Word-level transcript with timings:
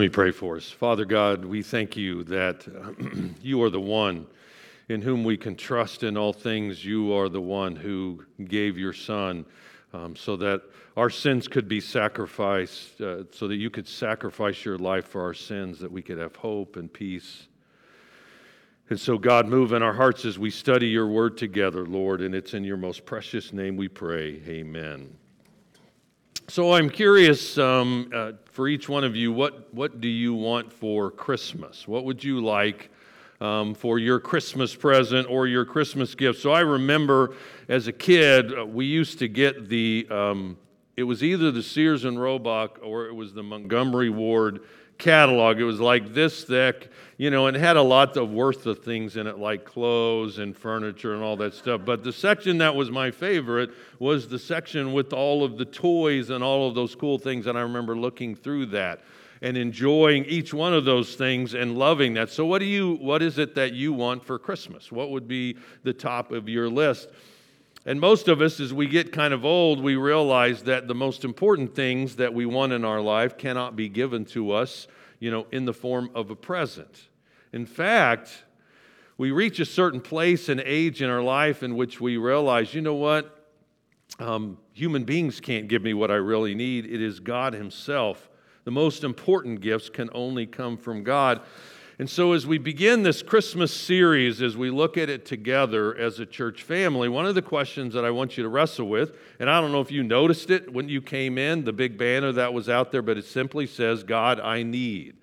Let 0.00 0.06
me 0.06 0.08
pray 0.14 0.30
for 0.30 0.56
us. 0.56 0.70
Father 0.70 1.04
God, 1.04 1.44
we 1.44 1.62
thank 1.62 1.94
you 1.94 2.24
that 2.24 2.66
you 3.42 3.62
are 3.62 3.68
the 3.68 3.82
one 3.82 4.26
in 4.88 5.02
whom 5.02 5.24
we 5.24 5.36
can 5.36 5.56
trust 5.56 6.04
in 6.04 6.16
all 6.16 6.32
things. 6.32 6.82
You 6.82 7.12
are 7.12 7.28
the 7.28 7.42
one 7.42 7.76
who 7.76 8.24
gave 8.42 8.78
your 8.78 8.94
Son 8.94 9.44
um, 9.92 10.16
so 10.16 10.36
that 10.36 10.62
our 10.96 11.10
sins 11.10 11.48
could 11.48 11.68
be 11.68 11.82
sacrificed, 11.82 12.98
uh, 13.02 13.24
so 13.30 13.46
that 13.46 13.56
you 13.56 13.68
could 13.68 13.86
sacrifice 13.86 14.64
your 14.64 14.78
life 14.78 15.06
for 15.06 15.20
our 15.20 15.34
sins, 15.34 15.80
that 15.80 15.92
we 15.92 16.00
could 16.00 16.16
have 16.16 16.34
hope 16.34 16.76
and 16.76 16.90
peace. 16.90 17.48
And 18.88 18.98
so, 18.98 19.18
God, 19.18 19.48
move 19.48 19.74
in 19.74 19.82
our 19.82 19.92
hearts 19.92 20.24
as 20.24 20.38
we 20.38 20.50
study 20.50 20.86
your 20.86 21.08
word 21.08 21.36
together, 21.36 21.84
Lord, 21.84 22.22
and 22.22 22.34
it's 22.34 22.54
in 22.54 22.64
your 22.64 22.78
most 22.78 23.04
precious 23.04 23.52
name 23.52 23.76
we 23.76 23.88
pray. 23.88 24.40
Amen. 24.48 25.19
So 26.50 26.72
I'm 26.72 26.90
curious 26.90 27.58
um, 27.58 28.10
uh, 28.12 28.32
for 28.46 28.66
each 28.66 28.88
one 28.88 29.04
of 29.04 29.14
you, 29.14 29.30
what, 29.30 29.72
what 29.72 30.00
do 30.00 30.08
you 30.08 30.34
want 30.34 30.72
for 30.72 31.08
Christmas? 31.08 31.86
What 31.86 32.04
would 32.04 32.24
you 32.24 32.44
like 32.44 32.90
um, 33.40 33.72
for 33.72 34.00
your 34.00 34.18
Christmas 34.18 34.74
present 34.74 35.30
or 35.30 35.46
your 35.46 35.64
Christmas 35.64 36.16
gift? 36.16 36.40
So 36.40 36.50
I 36.50 36.62
remember 36.62 37.36
as 37.68 37.86
a 37.86 37.92
kid, 37.92 38.58
uh, 38.58 38.66
we 38.66 38.84
used 38.84 39.20
to 39.20 39.28
get 39.28 39.68
the, 39.68 40.08
um, 40.10 40.58
it 40.96 41.04
was 41.04 41.22
either 41.22 41.52
the 41.52 41.62
Sears 41.62 42.04
and 42.04 42.20
Roebuck 42.20 42.80
or 42.82 43.06
it 43.06 43.14
was 43.14 43.32
the 43.32 43.44
Montgomery 43.44 44.10
Ward 44.10 44.62
catalog. 45.00 45.58
It 45.58 45.64
was 45.64 45.80
like 45.80 46.14
this 46.14 46.44
thick, 46.44 46.90
you 47.16 47.30
know, 47.30 47.46
and 47.46 47.56
had 47.56 47.76
a 47.76 47.82
lot 47.82 48.16
of 48.16 48.30
worth 48.30 48.66
of 48.66 48.84
things 48.84 49.16
in 49.16 49.26
it, 49.26 49.38
like 49.38 49.64
clothes 49.64 50.38
and 50.38 50.56
furniture 50.56 51.14
and 51.14 51.22
all 51.22 51.36
that 51.38 51.54
stuff. 51.54 51.80
But 51.84 52.04
the 52.04 52.12
section 52.12 52.58
that 52.58 52.74
was 52.74 52.90
my 52.90 53.10
favorite 53.10 53.70
was 53.98 54.28
the 54.28 54.38
section 54.38 54.92
with 54.92 55.12
all 55.12 55.42
of 55.42 55.58
the 55.58 55.64
toys 55.64 56.30
and 56.30 56.44
all 56.44 56.68
of 56.68 56.74
those 56.74 56.94
cool 56.94 57.18
things. 57.18 57.46
And 57.46 57.58
I 57.58 57.62
remember 57.62 57.96
looking 57.96 58.34
through 58.36 58.66
that 58.66 59.00
and 59.42 59.56
enjoying 59.56 60.24
each 60.26 60.52
one 60.52 60.74
of 60.74 60.84
those 60.84 61.14
things 61.14 61.54
and 61.54 61.76
loving 61.76 62.14
that. 62.14 62.30
So, 62.30 62.44
what 62.44 62.58
do 62.58 62.66
you? 62.66 62.96
What 62.96 63.22
is 63.22 63.38
it 63.38 63.54
that 63.54 63.72
you 63.72 63.92
want 63.92 64.24
for 64.24 64.38
Christmas? 64.38 64.92
What 64.92 65.10
would 65.10 65.26
be 65.26 65.56
the 65.82 65.92
top 65.92 66.30
of 66.32 66.48
your 66.48 66.68
list? 66.68 67.08
And 67.86 67.98
most 67.98 68.28
of 68.28 68.42
us, 68.42 68.60
as 68.60 68.74
we 68.74 68.86
get 68.86 69.10
kind 69.10 69.32
of 69.32 69.44
old, 69.44 69.82
we 69.82 69.96
realize 69.96 70.64
that 70.64 70.86
the 70.86 70.94
most 70.94 71.24
important 71.24 71.74
things 71.74 72.16
that 72.16 72.34
we 72.34 72.44
want 72.44 72.72
in 72.72 72.84
our 72.84 73.00
life 73.00 73.38
cannot 73.38 73.74
be 73.74 73.88
given 73.88 74.26
to 74.26 74.52
us, 74.52 74.86
you 75.18 75.30
know, 75.30 75.46
in 75.50 75.64
the 75.64 75.72
form 75.72 76.10
of 76.14 76.30
a 76.30 76.36
present. 76.36 77.08
In 77.52 77.64
fact, 77.64 78.44
we 79.16 79.30
reach 79.30 79.60
a 79.60 79.64
certain 79.64 80.00
place 80.00 80.48
and 80.48 80.60
age 80.60 81.00
in 81.00 81.08
our 81.08 81.22
life 81.22 81.62
in 81.62 81.74
which 81.74 82.00
we 82.00 82.16
realize, 82.18 82.74
you 82.74 82.82
know 82.82 82.94
what? 82.94 83.48
Um, 84.18 84.58
human 84.72 85.04
beings 85.04 85.40
can't 85.40 85.68
give 85.68 85.82
me 85.82 85.94
what 85.94 86.10
I 86.10 86.16
really 86.16 86.54
need. 86.54 86.84
It 86.84 87.00
is 87.00 87.18
God 87.18 87.54
Himself. 87.54 88.28
The 88.64 88.70
most 88.70 89.04
important 89.04 89.62
gifts 89.62 89.88
can 89.88 90.10
only 90.12 90.46
come 90.46 90.76
from 90.76 91.02
God. 91.02 91.40
And 92.00 92.08
so, 92.08 92.32
as 92.32 92.46
we 92.46 92.56
begin 92.56 93.02
this 93.02 93.22
Christmas 93.22 93.70
series, 93.70 94.40
as 94.40 94.56
we 94.56 94.70
look 94.70 94.96
at 94.96 95.10
it 95.10 95.26
together 95.26 95.94
as 95.94 96.18
a 96.18 96.24
church 96.24 96.62
family, 96.62 97.10
one 97.10 97.26
of 97.26 97.34
the 97.34 97.42
questions 97.42 97.92
that 97.92 98.06
I 98.06 98.10
want 98.10 98.38
you 98.38 98.42
to 98.42 98.48
wrestle 98.48 98.88
with, 98.88 99.12
and 99.38 99.50
I 99.50 99.60
don't 99.60 99.70
know 99.70 99.82
if 99.82 99.92
you 99.92 100.02
noticed 100.02 100.48
it 100.48 100.72
when 100.72 100.88
you 100.88 101.02
came 101.02 101.36
in, 101.36 101.64
the 101.64 101.74
big 101.74 101.98
banner 101.98 102.32
that 102.32 102.54
was 102.54 102.70
out 102.70 102.90
there, 102.90 103.02
but 103.02 103.18
it 103.18 103.26
simply 103.26 103.66
says, 103.66 104.02
God, 104.02 104.40
I 104.40 104.62
need. 104.62 105.18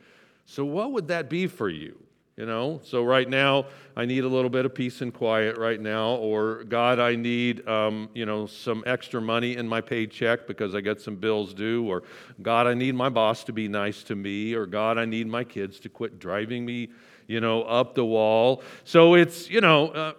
So, 0.45 0.65
what 0.65 0.91
would 0.91 1.07
that 1.07 1.31
be 1.31 1.47
for 1.47 1.67
you? 1.67 1.97
You 2.37 2.45
know, 2.45 2.79
so 2.83 3.03
right 3.03 3.27
now 3.27 3.65
I 3.95 4.05
need 4.05 4.23
a 4.23 4.27
little 4.27 4.51
bit 4.51 4.63
of 4.63 4.75
peace 4.75 5.01
and 5.01 5.11
quiet 5.11 5.57
right 5.57 5.81
now, 5.81 6.11
or 6.17 6.65
God, 6.65 6.99
I 6.99 7.15
need, 7.15 7.67
um, 7.67 8.09
you 8.13 8.27
know, 8.27 8.45
some 8.45 8.83
extra 8.85 9.19
money 9.19 9.55
in 9.55 9.67
my 9.67 9.81
paycheck 9.81 10.45
because 10.45 10.75
I 10.75 10.81
got 10.81 11.01
some 11.01 11.15
bills 11.15 11.51
due, 11.51 11.89
or 11.89 12.03
God, 12.43 12.67
I 12.67 12.75
need 12.75 12.93
my 12.93 13.09
boss 13.09 13.43
to 13.45 13.53
be 13.53 13.67
nice 13.67 14.03
to 14.03 14.15
me, 14.15 14.53
or 14.53 14.67
God, 14.67 14.99
I 14.99 15.05
need 15.05 15.25
my 15.25 15.43
kids 15.43 15.79
to 15.79 15.89
quit 15.89 16.19
driving 16.19 16.63
me, 16.63 16.89
you 17.25 17.41
know, 17.41 17.63
up 17.63 17.95
the 17.95 18.05
wall. 18.05 18.61
So 18.83 19.15
it's, 19.15 19.49
you 19.49 19.61
know, 19.61 19.87
uh, 19.87 20.13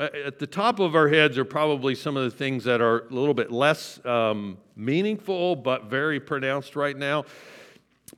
at 0.00 0.40
the 0.40 0.48
top 0.48 0.80
of 0.80 0.96
our 0.96 1.06
heads 1.06 1.38
are 1.38 1.44
probably 1.44 1.94
some 1.94 2.16
of 2.16 2.24
the 2.24 2.36
things 2.36 2.64
that 2.64 2.80
are 2.80 3.06
a 3.06 3.14
little 3.14 3.34
bit 3.34 3.52
less 3.52 4.04
um, 4.04 4.58
meaningful, 4.74 5.54
but 5.54 5.84
very 5.84 6.18
pronounced 6.18 6.74
right 6.74 6.96
now. 6.96 7.26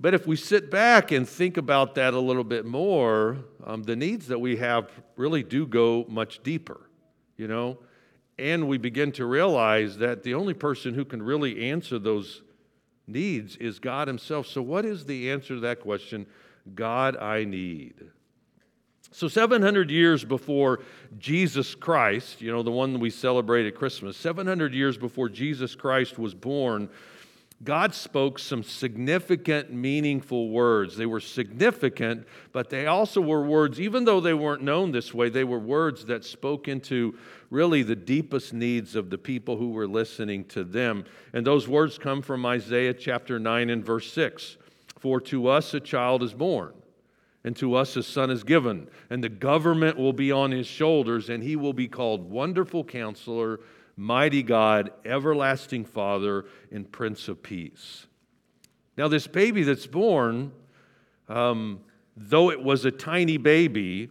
But 0.01 0.15
if 0.15 0.27
we 0.27 0.37
sit 0.37 0.71
back 0.71 1.13
and 1.13 1.29
think 1.29 1.57
about 1.57 1.95
that 1.97 2.15
a 2.15 2.19
little 2.19 2.45
bit 2.45 2.65
more, 2.65 3.39
um, 3.65 3.83
the 3.83 3.97
needs 3.97 4.29
that 4.29 4.41
we 4.41 4.57
have 4.57 4.91
really 5.17 5.43
do 5.43 5.67
go 5.67 6.07
much 6.09 6.43
deeper, 6.43 6.89
you 7.37 7.47
know? 7.47 7.79
And 8.39 8.67
we 8.69 8.79
begin 8.79 9.13
to 9.13 9.27
realize 9.27 9.99
that 9.99 10.23
the 10.23 10.35
only 10.35 10.55
person 10.55 10.95
who 10.95 11.05
can 11.05 11.23
really 11.23 11.71
answer 11.71 11.99
those 11.99 12.43
needs 13.07 13.57
is 13.57 13.79
God 13.79 14.09
Himself. 14.09 14.47
So, 14.47 14.63
what 14.63 14.85
is 14.85 15.05
the 15.05 15.31
answer 15.31 15.55
to 15.55 15.61
that 15.61 15.81
question? 15.81 16.27
God, 16.75 17.17
I 17.17 17.45
need. 17.45 17.95
So, 19.11 19.29
700 19.29 19.91
years 19.91 20.25
before 20.25 20.81
Jesus 21.19 21.75
Christ, 21.75 22.41
you 22.41 22.51
know, 22.51 22.63
the 22.63 22.71
one 22.71 22.99
we 22.99 23.11
celebrate 23.11 23.67
at 23.67 23.75
Christmas, 23.75 24.17
700 24.17 24.73
years 24.73 24.97
before 24.97 25.29
Jesus 25.29 25.75
Christ 25.75 26.19
was 26.19 26.35
born, 26.35 26.89
God 27.65 27.95
spoke 27.95 28.41
some 28.41 28.65
significant, 28.65 29.73
meaningful 29.73 30.49
words. 30.49 30.97
They 30.97 31.07
were 31.07 31.21
significant, 31.21 32.27
but 32.51 32.71
they 32.71 32.87
also 32.87 33.21
were 33.21 33.45
words, 33.45 33.81
even 33.81 34.05
though 34.05 34.21
they 34.21 34.35
weren't 34.35 34.63
known 34.63 34.91
this 34.91 35.15
way, 35.15 35.29
they 35.29 35.45
were 35.45 35.61
words 35.61 36.07
that 36.07 36.25
spoke 36.25 36.67
into 36.67 37.17
really 37.51 37.85
the 37.85 37.95
deepest 37.95 38.53
needs 38.53 38.97
of 38.97 39.11
the 39.11 39.19
people 39.19 39.57
who 39.59 39.71
were 39.71 39.87
listening 39.87 40.45
to 40.47 40.65
them. 40.65 41.05
And 41.33 41.47
those 41.47 41.69
words 41.69 41.99
come 41.99 42.21
from 42.21 42.45
Isaiah 42.45 42.95
chapter 42.95 43.39
9 43.39 43.71
and 43.71 43.85
verse 43.85 44.13
6 44.13 44.57
For 44.99 45.21
to 45.21 45.47
us 45.47 45.73
a 45.73 45.81
child 45.81 46.25
is 46.25 46.35
born, 46.35 46.73
and 47.45 47.55
to 47.57 47.77
us 47.77 47.95
a 47.97 48.03
son 48.03 48.31
is 48.31 48.43
given, 48.43 48.89
and 49.09 49.23
the 49.23 49.29
government 49.29 49.97
will 49.97 50.13
be 50.13 50.33
on 50.33 50.51
his 50.51 50.67
shoulders, 50.67 51.29
and 51.29 51.45
he 51.45 51.55
will 51.55 51.75
be 51.75 51.87
called 51.87 52.29
Wonderful 52.29 52.83
Counselor 52.83 53.61
mighty 54.03 54.43
God, 54.43 54.91
everlasting 55.05 55.85
Father, 55.85 56.45
and 56.73 56.91
Prince 56.91 57.29
of 57.29 57.41
Peace. 57.41 58.07
Now, 58.97 59.07
this 59.07 59.29
baby 59.29 59.63
that's 59.63 59.87
born, 59.87 60.51
um, 61.29 61.81
though 62.17 62.51
it 62.51 62.61
was 62.61 62.85
a 62.85 62.91
tiny 62.91 63.37
baby, 63.37 64.11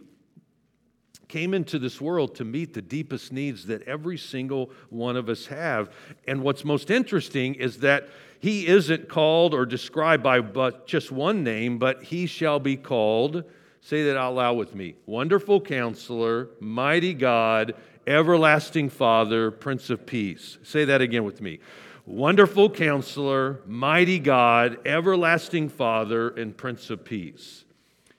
came 1.28 1.52
into 1.52 1.78
this 1.78 2.00
world 2.00 2.34
to 2.36 2.44
meet 2.44 2.72
the 2.72 2.80
deepest 2.80 3.32
needs 3.32 3.66
that 3.66 3.82
every 3.82 4.16
single 4.16 4.70
one 4.88 5.16
of 5.16 5.28
us 5.28 5.46
have. 5.46 5.90
And 6.26 6.42
what's 6.42 6.64
most 6.64 6.90
interesting 6.90 7.54
is 7.54 7.78
that 7.78 8.08
he 8.40 8.66
isn't 8.66 9.10
called 9.10 9.52
or 9.52 9.66
described 9.66 10.22
by 10.22 10.40
but 10.40 10.86
just 10.86 11.12
one 11.12 11.44
name, 11.44 11.78
but 11.78 12.02
he 12.02 12.26
shall 12.26 12.58
be 12.58 12.76
called 12.78 13.44
Say 13.84 14.04
that 14.04 14.16
out 14.16 14.36
loud 14.36 14.56
with 14.56 14.76
me. 14.76 14.94
Wonderful 15.06 15.60
counselor, 15.60 16.50
mighty 16.60 17.14
God, 17.14 17.74
everlasting 18.06 18.90
Father, 18.90 19.50
Prince 19.50 19.90
of 19.90 20.06
Peace. 20.06 20.58
Say 20.62 20.84
that 20.84 21.00
again 21.00 21.24
with 21.24 21.40
me. 21.40 21.60
Wonderful 22.04 22.70
counselor, 22.70 23.60
mighty 23.66 24.18
God, 24.18 24.78
everlasting 24.86 25.68
Father, 25.68 26.30
and 26.30 26.56
Prince 26.56 26.90
of 26.90 27.04
Peace. 27.04 27.64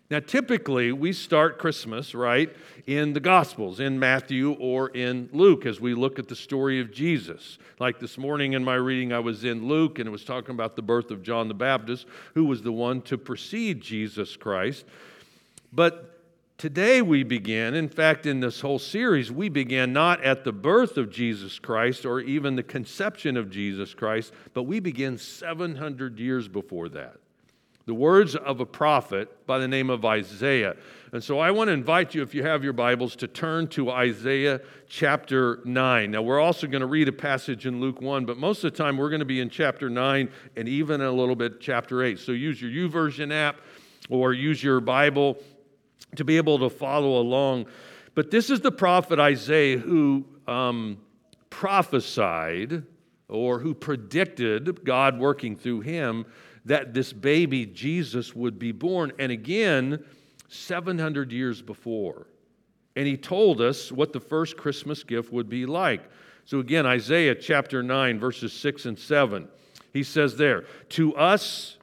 Now, 0.09 0.19
typically, 0.19 0.91
we 0.91 1.11
start 1.11 1.57
Christmas, 1.57 2.13
right, 2.13 2.55
in 2.85 3.13
the 3.13 3.19
Gospels, 3.19 3.79
in 3.79 3.97
Matthew 3.97 4.51
or 4.53 4.89
in 4.89 5.27
Luke, 5.33 5.65
as 5.65 5.81
we 5.81 5.95
look 5.95 6.19
at 6.19 6.27
the 6.27 6.35
story 6.35 6.79
of 6.79 6.91
Jesus. 6.91 7.57
Like 7.79 7.99
this 7.99 8.17
morning 8.17 8.53
in 8.53 8.63
my 8.63 8.75
reading, 8.75 9.11
I 9.11 9.19
was 9.19 9.43
in 9.43 9.67
Luke 9.67 9.97
and 9.99 10.07
it 10.07 10.11
was 10.11 10.23
talking 10.23 10.53
about 10.53 10.75
the 10.75 10.81
birth 10.81 11.09
of 11.09 11.23
John 11.23 11.47
the 11.47 11.53
Baptist, 11.53 12.05
who 12.35 12.45
was 12.45 12.61
the 12.61 12.71
one 12.71 13.01
to 13.03 13.17
precede 13.17 13.81
Jesus 13.81 14.35
Christ. 14.35 14.85
But 15.71 16.12
today 16.57 17.01
we 17.01 17.23
begin, 17.23 17.73
in 17.73 17.89
fact, 17.89 18.25
in 18.25 18.39
this 18.39 18.61
whole 18.61 18.79
series, 18.79 19.31
we 19.31 19.49
begin 19.49 19.93
not 19.93 20.23
at 20.23 20.43
the 20.43 20.51
birth 20.51 20.97
of 20.97 21.09
Jesus 21.09 21.59
Christ 21.59 22.05
or 22.05 22.19
even 22.19 22.55
the 22.55 22.63
conception 22.63 23.37
of 23.37 23.49
Jesus 23.49 23.93
Christ, 23.93 24.33
but 24.53 24.63
we 24.63 24.79
begin 24.79 25.17
700 25.17 26.19
years 26.19 26.47
before 26.47 26.89
that 26.89 27.17
the 27.85 27.93
words 27.93 28.35
of 28.35 28.61
a 28.61 28.65
prophet 28.65 29.45
by 29.45 29.59
the 29.59 29.67
name 29.67 29.89
of 29.89 30.05
Isaiah. 30.05 30.75
And 31.11 31.23
so 31.23 31.39
I 31.39 31.51
want 31.51 31.67
to 31.67 31.73
invite 31.73 32.15
you, 32.15 32.21
if 32.21 32.33
you 32.33 32.43
have 32.43 32.63
your 32.63 32.73
Bibles, 32.73 33.15
to 33.17 33.27
turn 33.27 33.67
to 33.69 33.91
Isaiah 33.91 34.61
chapter 34.87 35.59
9. 35.65 36.11
Now, 36.11 36.21
we're 36.21 36.39
also 36.39 36.65
going 36.65 36.81
to 36.81 36.87
read 36.87 37.09
a 37.09 37.13
passage 37.13 37.65
in 37.65 37.81
Luke 37.81 38.01
1, 38.01 38.25
but 38.25 38.37
most 38.37 38.63
of 38.63 38.71
the 38.71 38.77
time 38.77 38.97
we're 38.97 39.09
going 39.09 39.19
to 39.19 39.25
be 39.25 39.41
in 39.41 39.49
chapter 39.49 39.89
9 39.89 40.29
and 40.55 40.69
even 40.69 41.01
a 41.01 41.11
little 41.11 41.35
bit 41.35 41.59
chapter 41.59 42.03
8. 42.03 42.19
So 42.19 42.31
use 42.31 42.61
your 42.61 42.71
YouVersion 42.71 43.33
app 43.33 43.57
or 44.09 44.33
use 44.33 44.63
your 44.63 44.79
Bible 44.79 45.37
to 46.15 46.23
be 46.23 46.37
able 46.37 46.59
to 46.59 46.69
follow 46.69 47.19
along. 47.19 47.67
But 48.15 48.31
this 48.31 48.49
is 48.49 48.61
the 48.61 48.71
prophet 48.71 49.19
Isaiah 49.19 49.77
who 49.77 50.25
um, 50.47 50.99
prophesied 51.49 52.83
or 53.27 53.59
who 53.59 53.73
predicted 53.73 54.83
God 54.83 55.17
working 55.19 55.55
through 55.55 55.81
him 55.81 56.25
that 56.65 56.93
this 56.93 57.11
baby 57.11 57.65
Jesus 57.65 58.35
would 58.35 58.59
be 58.59 58.71
born. 58.71 59.11
And 59.19 59.31
again, 59.31 60.03
700 60.49 61.31
years 61.31 61.61
before. 61.61 62.27
And 62.95 63.07
he 63.07 63.17
told 63.17 63.59
us 63.59 63.91
what 63.91 64.13
the 64.13 64.19
first 64.19 64.55
Christmas 64.55 65.03
gift 65.03 65.33
would 65.33 65.49
be 65.49 65.65
like. 65.65 66.03
So 66.45 66.59
again, 66.59 66.85
Isaiah 66.85 67.35
chapter 67.35 67.81
9, 67.81 68.19
verses 68.19 68.53
6 68.53 68.85
and 68.85 68.99
7. 68.99 69.47
He 69.91 70.03
says 70.03 70.37
there, 70.37 70.65
To 70.89 71.15
us 71.15 71.77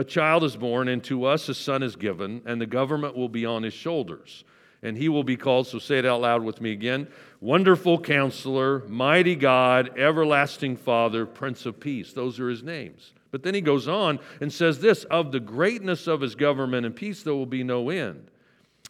a 0.00 0.04
child 0.04 0.42
is 0.44 0.56
born, 0.56 0.88
and 0.88 1.04
to 1.04 1.26
us 1.26 1.46
a 1.50 1.54
son 1.54 1.82
is 1.82 1.94
given, 1.94 2.40
and 2.46 2.58
the 2.58 2.66
government 2.66 3.14
will 3.14 3.28
be 3.28 3.44
on 3.44 3.62
his 3.62 3.74
shoulders. 3.74 4.44
And 4.82 4.96
he 4.96 5.10
will 5.10 5.24
be 5.24 5.36
called, 5.36 5.66
so 5.66 5.78
say 5.78 5.98
it 5.98 6.06
out 6.06 6.22
loud 6.22 6.42
with 6.42 6.62
me 6.62 6.72
again 6.72 7.06
Wonderful 7.42 8.00
Counselor, 8.00 8.82
Mighty 8.88 9.36
God, 9.36 9.98
Everlasting 9.98 10.78
Father, 10.78 11.26
Prince 11.26 11.66
of 11.66 11.78
Peace. 11.78 12.14
Those 12.14 12.40
are 12.40 12.48
his 12.48 12.62
names. 12.62 13.12
But 13.30 13.42
then 13.42 13.54
he 13.54 13.60
goes 13.60 13.88
on 13.88 14.20
and 14.40 14.50
says 14.50 14.80
this 14.80 15.04
Of 15.04 15.32
the 15.32 15.40
greatness 15.40 16.06
of 16.06 16.22
his 16.22 16.34
government 16.34 16.86
and 16.86 16.96
peace, 16.96 17.22
there 17.22 17.34
will 17.34 17.44
be 17.44 17.62
no 17.62 17.90
end. 17.90 18.30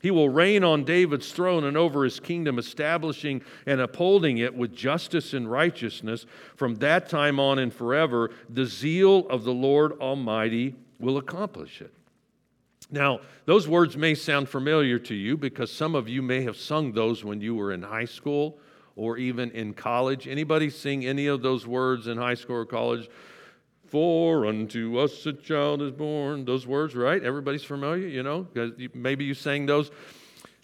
He 0.01 0.13
will 0.13 0.29
reign 0.29 0.63
on 0.63 0.85
David's 0.85 1.33
throne 1.33 1.65
and 1.65 1.77
over 1.77 2.05
his 2.05 2.21
kingdom, 2.21 2.56
establishing 2.56 3.43
and 3.67 3.81
upholding 3.81 4.39
it 4.39 4.55
with 4.55 4.77
justice 4.77 5.35
and 5.35 5.51
righteousness 5.51 6.25
from 6.55 6.77
that 6.77 7.09
time 7.09 7.41
on 7.41 7.59
and 7.59 7.75
forever. 7.75 8.31
The 8.49 8.65
zeal 8.65 9.29
of 9.29 9.43
the 9.43 9.53
Lord 9.53 9.93
Almighty 10.01 10.77
will 11.00 11.17
accomplish 11.17 11.81
it. 11.81 11.93
Now, 12.91 13.20
those 13.44 13.69
words 13.69 13.97
may 13.97 14.14
sound 14.14 14.49
familiar 14.49 14.99
to 14.99 15.14
you 15.14 15.37
because 15.37 15.70
some 15.73 15.94
of 15.94 16.08
you 16.08 16.23
may 16.23 16.43
have 16.43 16.56
sung 16.56 16.93
those 16.93 17.25
when 17.25 17.41
you 17.41 17.55
were 17.55 17.73
in 17.73 17.82
high 17.82 18.05
school 18.05 18.58
or 18.97 19.17
even 19.17 19.50
in 19.52 19.75
college. 19.75 20.26
Anybody 20.26 20.70
sing 20.70 21.06
any 21.06 21.26
of 21.26 21.43
those 21.43 21.67
words 21.67 22.08
in 22.08 22.19
high 22.19 22.35
school 22.35 22.56
or 22.56 22.67
college? 22.67 23.08
For 23.87 24.47
unto 24.47 24.99
us 24.99 25.25
a 25.26 25.32
child 25.32 25.82
is 25.82 25.93
born. 25.93 26.44
Those 26.44 26.67
words, 26.67 26.94
right? 26.94 27.23
Everybody's 27.23 27.64
familiar, 27.64 28.06
you 28.06 28.23
know? 28.23 28.46
Uh, 28.56 28.69
maybe 28.94 29.25
you 29.25 29.35
sang 29.35 29.67
those. 29.67 29.91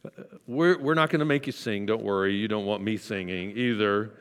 Uh, 0.04 0.22
we're, 0.46 0.78
we're 0.78 0.94
not 0.94 1.10
going 1.10 1.20
to 1.20 1.26
make 1.26 1.46
you 1.46 1.52
sing, 1.52 1.86
don't 1.86 2.02
worry. 2.02 2.34
You 2.34 2.48
don't 2.48 2.66
want 2.66 2.82
me 2.82 2.96
singing 2.96 3.56
either. 3.56 4.12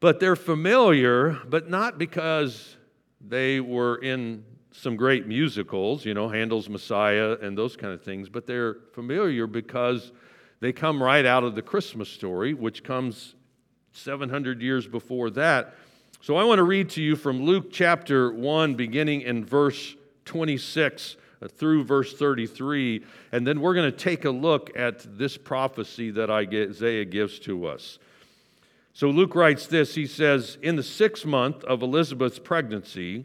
But 0.00 0.18
they're 0.18 0.36
familiar, 0.36 1.38
but 1.46 1.68
not 1.70 1.98
because 1.98 2.76
they 3.20 3.60
were 3.60 3.96
in 3.96 4.44
some 4.72 4.96
great 4.96 5.26
musicals, 5.26 6.04
you 6.04 6.14
know, 6.14 6.28
Handel's 6.28 6.68
Messiah 6.68 7.36
and 7.40 7.56
those 7.56 7.76
kind 7.76 7.92
of 7.92 8.02
things, 8.02 8.28
but 8.28 8.46
they're 8.46 8.76
familiar 8.92 9.46
because 9.46 10.12
they 10.60 10.72
come 10.72 11.02
right 11.02 11.26
out 11.26 11.44
of 11.44 11.54
the 11.54 11.62
Christmas 11.62 12.08
story, 12.08 12.54
which 12.54 12.82
comes 12.82 13.34
700 13.92 14.62
years 14.62 14.86
before 14.86 15.30
that. 15.30 15.74
So 16.20 16.36
I 16.36 16.44
want 16.44 16.58
to 16.58 16.62
read 16.62 16.90
to 16.90 17.02
you 17.02 17.16
from 17.16 17.42
Luke 17.42 17.70
chapter 17.70 18.32
1, 18.32 18.74
beginning 18.74 19.22
in 19.22 19.44
verse 19.44 19.94
26 20.24 21.16
uh, 21.42 21.48
through 21.48 21.84
verse 21.84 22.14
33, 22.14 23.04
and 23.32 23.46
then 23.46 23.60
we're 23.60 23.74
going 23.74 23.90
to 23.90 23.96
take 23.96 24.24
a 24.24 24.30
look 24.30 24.70
at 24.76 25.18
this 25.18 25.36
prophecy 25.36 26.10
that 26.12 26.30
Isaiah 26.30 27.04
gives 27.04 27.38
to 27.40 27.66
us. 27.66 27.98
So 28.94 29.08
Luke 29.08 29.34
writes 29.34 29.66
this 29.66 29.94
He 29.94 30.06
says, 30.06 30.58
In 30.62 30.76
the 30.76 30.82
sixth 30.82 31.26
month 31.26 31.64
of 31.64 31.82
Elizabeth's 31.82 32.38
pregnancy, 32.38 33.24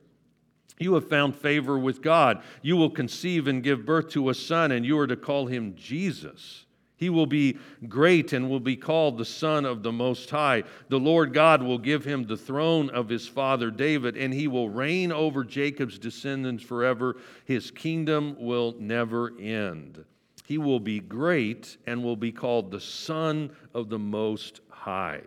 You 0.81 0.95
have 0.95 1.07
found 1.07 1.35
favor 1.35 1.77
with 1.77 2.01
God. 2.01 2.41
You 2.61 2.75
will 2.75 2.89
conceive 2.89 3.47
and 3.47 3.61
give 3.61 3.85
birth 3.85 4.09
to 4.09 4.29
a 4.29 4.33
son, 4.33 4.71
and 4.71 4.85
you 4.85 4.97
are 4.97 5.07
to 5.07 5.15
call 5.15 5.45
him 5.45 5.75
Jesus. 5.75 6.65
He 6.97 7.09
will 7.09 7.25
be 7.25 7.57
great 7.87 8.31
and 8.33 8.49
will 8.49 8.59
be 8.59 8.75
called 8.75 9.17
the 9.17 9.25
Son 9.25 9.65
of 9.65 9.81
the 9.81 9.91
Most 9.91 10.29
High. 10.29 10.63
The 10.89 10.99
Lord 10.99 11.33
God 11.33 11.63
will 11.63 11.79
give 11.79 12.05
him 12.05 12.25
the 12.25 12.37
throne 12.37 12.91
of 12.91 13.09
his 13.09 13.27
father 13.27 13.71
David, 13.71 14.15
and 14.15 14.33
he 14.33 14.47
will 14.47 14.69
reign 14.69 15.11
over 15.11 15.43
Jacob's 15.43 15.97
descendants 15.97 16.63
forever. 16.63 17.15
His 17.45 17.71
kingdom 17.71 18.35
will 18.39 18.75
never 18.79 19.33
end. 19.39 20.05
He 20.45 20.59
will 20.59 20.79
be 20.79 20.99
great 20.99 21.77
and 21.87 22.03
will 22.03 22.15
be 22.15 22.31
called 22.31 22.69
the 22.69 22.79
Son 22.79 23.51
of 23.73 23.89
the 23.89 23.99
Most 23.99 24.61
High. 24.69 25.21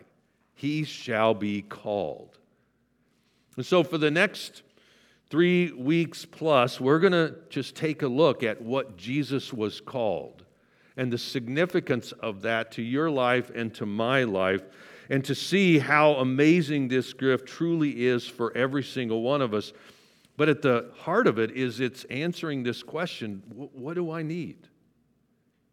He 0.55 0.85
shall 0.85 1.35
be 1.35 1.63
called. 1.63 2.39
And 3.57 3.67
so, 3.67 3.83
for 3.83 3.99
the 3.99 4.11
next 4.11 4.63
three 5.35 5.73
weeks 5.73 6.25
plus, 6.25 6.81
we're 6.81 7.01
going 7.01 7.13
to 7.13 7.35
just 7.51 7.75
take 7.75 8.03
a 8.03 8.07
look 8.07 8.45
at 8.45 8.63
what 8.63 8.97
Jesus 8.97 9.53
was 9.53 9.81
called 9.81 10.45
and 10.97 11.13
the 11.13 11.19
significance 11.19 12.13
of 12.13 12.43
that 12.43 12.71
to 12.71 12.83
your 12.83 13.11
life 13.11 13.51
and 13.53 13.75
to 13.75 13.85
my 13.85 14.23
life, 14.23 14.63
and 15.11 15.25
to 15.25 15.35
see 15.35 15.81
how 15.81 16.13
amazing 16.13 16.87
this 16.87 17.13
gift 17.13 17.49
truly 17.49 18.07
is 18.07 18.25
for 18.25 18.57
every 18.57 18.85
single 18.85 19.23
one 19.23 19.43
of 19.43 19.55
us. 19.55 19.73
But 20.37 20.49
at 20.49 20.63
the 20.63 20.93
heart 20.99 21.27
of 21.27 21.41
it 21.41 21.51
is 21.51 21.81
it's 21.81 22.05
answering 22.05 22.63
this 22.63 22.85
question 22.85 23.43
what 23.73 23.95
do 23.95 24.13
I 24.13 24.23
need? 24.23 24.69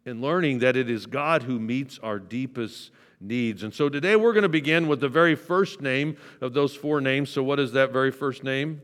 And 0.04 0.20
learning 0.20 0.58
that 0.58 0.76
it 0.76 0.90
is 0.90 1.06
God 1.06 1.44
who 1.44 1.60
meets 1.60 2.00
our 2.00 2.18
deepest 2.18 2.90
needs. 3.20 3.62
And 3.62 3.72
so 3.72 3.88
today 3.88 4.16
we're 4.16 4.32
going 4.32 4.42
to 4.42 4.48
begin 4.48 4.88
with 4.88 4.98
the 4.98 5.08
very 5.08 5.36
first 5.36 5.80
name 5.80 6.16
of 6.40 6.52
those 6.52 6.74
four 6.74 7.00
names. 7.00 7.30
So, 7.30 7.44
what 7.44 7.60
is 7.60 7.70
that 7.74 7.92
very 7.92 8.10
first 8.10 8.42
name? 8.42 8.80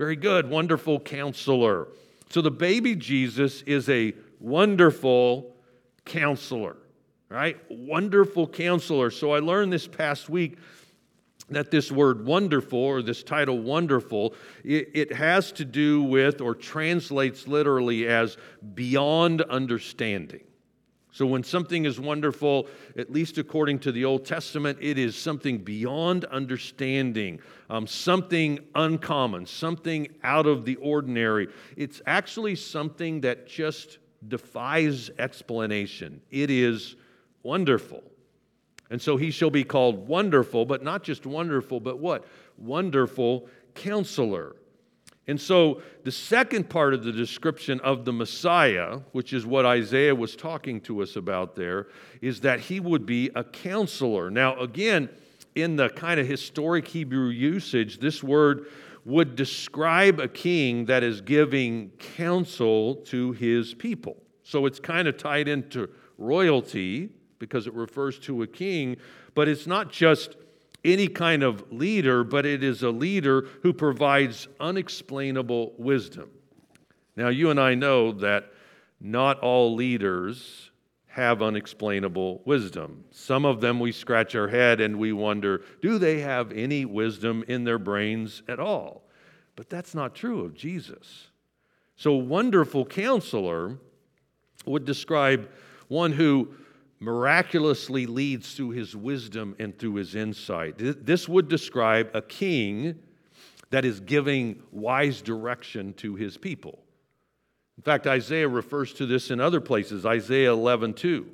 Very 0.00 0.16
good. 0.16 0.48
Wonderful 0.48 0.98
counselor. 0.98 1.88
So, 2.30 2.40
the 2.40 2.50
baby 2.50 2.94
Jesus 2.94 3.60
is 3.66 3.86
a 3.90 4.14
wonderful 4.40 5.54
counselor, 6.06 6.78
right? 7.28 7.58
Wonderful 7.68 8.48
counselor. 8.48 9.10
So 9.10 9.32
I 9.32 9.40
learned 9.40 9.70
this 9.70 9.86
past 9.86 10.30
week 10.30 10.56
that 11.50 11.70
this 11.70 11.92
word 11.92 12.24
wonderful 12.24 12.78
or 12.78 13.02
this 13.02 13.22
title 13.22 13.58
wonderful 13.58 14.34
it, 14.64 14.88
it, 14.94 15.12
has 15.12 15.52
to 15.52 15.66
do 15.66 16.02
with 16.02 16.40
or 16.40 16.54
translates 16.54 17.46
literally 17.46 18.08
as 18.08 18.38
beyond 18.72 19.42
understanding 19.42 20.40
so 21.12 21.26
when 21.26 21.42
something 21.42 21.84
is 21.84 21.98
wonderful 21.98 22.68
at 22.96 23.10
least 23.10 23.38
according 23.38 23.78
to 23.78 23.92
the 23.92 24.04
old 24.04 24.24
testament 24.24 24.78
it 24.80 24.98
is 24.98 25.16
something 25.16 25.58
beyond 25.58 26.24
understanding 26.26 27.38
um, 27.68 27.86
something 27.86 28.58
uncommon 28.74 29.46
something 29.46 30.08
out 30.22 30.46
of 30.46 30.64
the 30.64 30.76
ordinary 30.76 31.48
it's 31.76 32.00
actually 32.06 32.54
something 32.54 33.20
that 33.20 33.46
just 33.46 33.98
defies 34.26 35.10
explanation. 35.18 36.20
It 36.30 36.50
is 36.50 36.96
wonderful. 37.42 38.02
And 38.90 39.00
so 39.00 39.16
he 39.16 39.30
shall 39.30 39.50
be 39.50 39.64
called 39.64 40.08
wonderful, 40.08 40.64
but 40.64 40.82
not 40.82 41.02
just 41.02 41.24
wonderful, 41.24 41.80
but 41.80 41.98
what? 41.98 42.26
Wonderful 42.58 43.48
counselor. 43.74 44.56
And 45.30 45.40
so 45.40 45.80
the 46.02 46.10
second 46.10 46.68
part 46.68 46.92
of 46.92 47.04
the 47.04 47.12
description 47.12 47.78
of 47.80 48.04
the 48.04 48.12
Messiah, 48.12 48.98
which 49.12 49.32
is 49.32 49.46
what 49.46 49.64
Isaiah 49.64 50.12
was 50.12 50.34
talking 50.34 50.80
to 50.82 51.02
us 51.02 51.14
about 51.14 51.54
there, 51.54 51.86
is 52.20 52.40
that 52.40 52.58
he 52.58 52.80
would 52.80 53.06
be 53.06 53.30
a 53.36 53.44
counselor. 53.44 54.28
Now, 54.28 54.58
again, 54.58 55.08
in 55.54 55.76
the 55.76 55.88
kind 55.88 56.18
of 56.18 56.26
historic 56.26 56.88
Hebrew 56.88 57.28
usage, 57.28 58.00
this 58.00 58.24
word 58.24 58.66
would 59.04 59.36
describe 59.36 60.18
a 60.18 60.26
king 60.26 60.86
that 60.86 61.04
is 61.04 61.20
giving 61.20 61.90
counsel 62.16 62.96
to 62.96 63.30
his 63.30 63.72
people. 63.72 64.16
So 64.42 64.66
it's 64.66 64.80
kind 64.80 65.06
of 65.06 65.16
tied 65.16 65.46
into 65.46 65.88
royalty 66.18 67.08
because 67.38 67.68
it 67.68 67.74
refers 67.74 68.18
to 68.18 68.42
a 68.42 68.48
king, 68.48 68.96
but 69.36 69.46
it's 69.46 69.68
not 69.68 69.92
just 69.92 70.34
any 70.84 71.08
kind 71.08 71.42
of 71.42 71.70
leader, 71.72 72.24
but 72.24 72.46
it 72.46 72.62
is 72.62 72.82
a 72.82 72.90
leader 72.90 73.46
who 73.62 73.72
provides 73.72 74.48
unexplainable 74.58 75.74
wisdom. 75.76 76.30
Now, 77.16 77.28
you 77.28 77.50
and 77.50 77.60
I 77.60 77.74
know 77.74 78.12
that 78.12 78.52
not 79.00 79.40
all 79.40 79.74
leaders 79.74 80.70
have 81.08 81.42
unexplainable 81.42 82.40
wisdom. 82.44 83.04
Some 83.10 83.44
of 83.44 83.60
them 83.60 83.80
we 83.80 83.90
scratch 83.90 84.34
our 84.36 84.48
head 84.48 84.80
and 84.80 84.96
we 84.96 85.12
wonder, 85.12 85.62
do 85.82 85.98
they 85.98 86.20
have 86.20 86.52
any 86.52 86.84
wisdom 86.84 87.44
in 87.48 87.64
their 87.64 87.78
brains 87.78 88.42
at 88.48 88.60
all? 88.60 89.02
But 89.56 89.68
that's 89.68 89.94
not 89.94 90.14
true 90.14 90.44
of 90.44 90.54
Jesus. 90.54 91.26
So, 91.96 92.14
wonderful 92.14 92.86
counselor 92.86 93.76
would 94.64 94.84
describe 94.84 95.50
one 95.88 96.12
who 96.12 96.54
miraculously 97.00 98.06
leads 98.06 98.54
through 98.54 98.70
his 98.70 98.94
wisdom 98.94 99.56
and 99.58 99.76
through 99.78 99.94
his 99.94 100.14
insight. 100.14 100.74
This 100.76 101.28
would 101.28 101.48
describe 101.48 102.10
a 102.14 102.20
king 102.20 102.98
that 103.70 103.84
is 103.84 104.00
giving 104.00 104.62
wise 104.70 105.22
direction 105.22 105.94
to 105.94 106.14
his 106.14 106.36
people. 106.36 106.78
In 107.78 107.82
fact, 107.82 108.06
Isaiah 108.06 108.48
refers 108.48 108.92
to 108.94 109.06
this 109.06 109.30
in 109.30 109.40
other 109.40 109.60
places. 109.60 110.04
Isaiah 110.04 110.52
11, 110.52 110.94
2. 110.94 111.26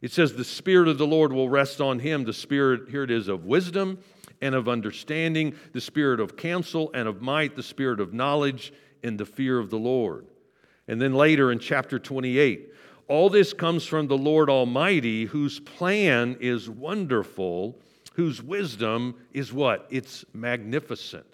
It 0.00 0.12
says, 0.12 0.34
The 0.34 0.44
Spirit 0.44 0.88
of 0.88 0.98
the 0.98 1.06
Lord 1.06 1.32
will 1.32 1.48
rest 1.48 1.80
on 1.80 1.98
him, 1.98 2.24
the 2.24 2.32
Spirit, 2.32 2.88
here 2.90 3.02
it 3.02 3.10
is, 3.10 3.26
of 3.26 3.44
wisdom 3.44 3.98
and 4.40 4.54
of 4.54 4.68
understanding, 4.68 5.54
the 5.72 5.80
Spirit 5.80 6.20
of 6.20 6.36
counsel 6.36 6.90
and 6.94 7.08
of 7.08 7.20
might, 7.20 7.56
the 7.56 7.62
Spirit 7.62 7.98
of 7.98 8.14
knowledge 8.14 8.72
and 9.02 9.18
the 9.18 9.26
fear 9.26 9.58
of 9.58 9.70
the 9.70 9.78
Lord. 9.78 10.26
And 10.86 11.00
then 11.00 11.14
later 11.14 11.50
in 11.50 11.58
chapter 11.58 11.98
28, 11.98 12.72
all 13.10 13.28
this 13.28 13.52
comes 13.52 13.84
from 13.84 14.06
the 14.06 14.16
Lord 14.16 14.48
Almighty, 14.48 15.24
whose 15.24 15.58
plan 15.58 16.36
is 16.38 16.70
wonderful, 16.70 17.76
whose 18.12 18.40
wisdom 18.40 19.16
is 19.32 19.52
what? 19.52 19.88
It's 19.90 20.24
magnificent. 20.32 21.26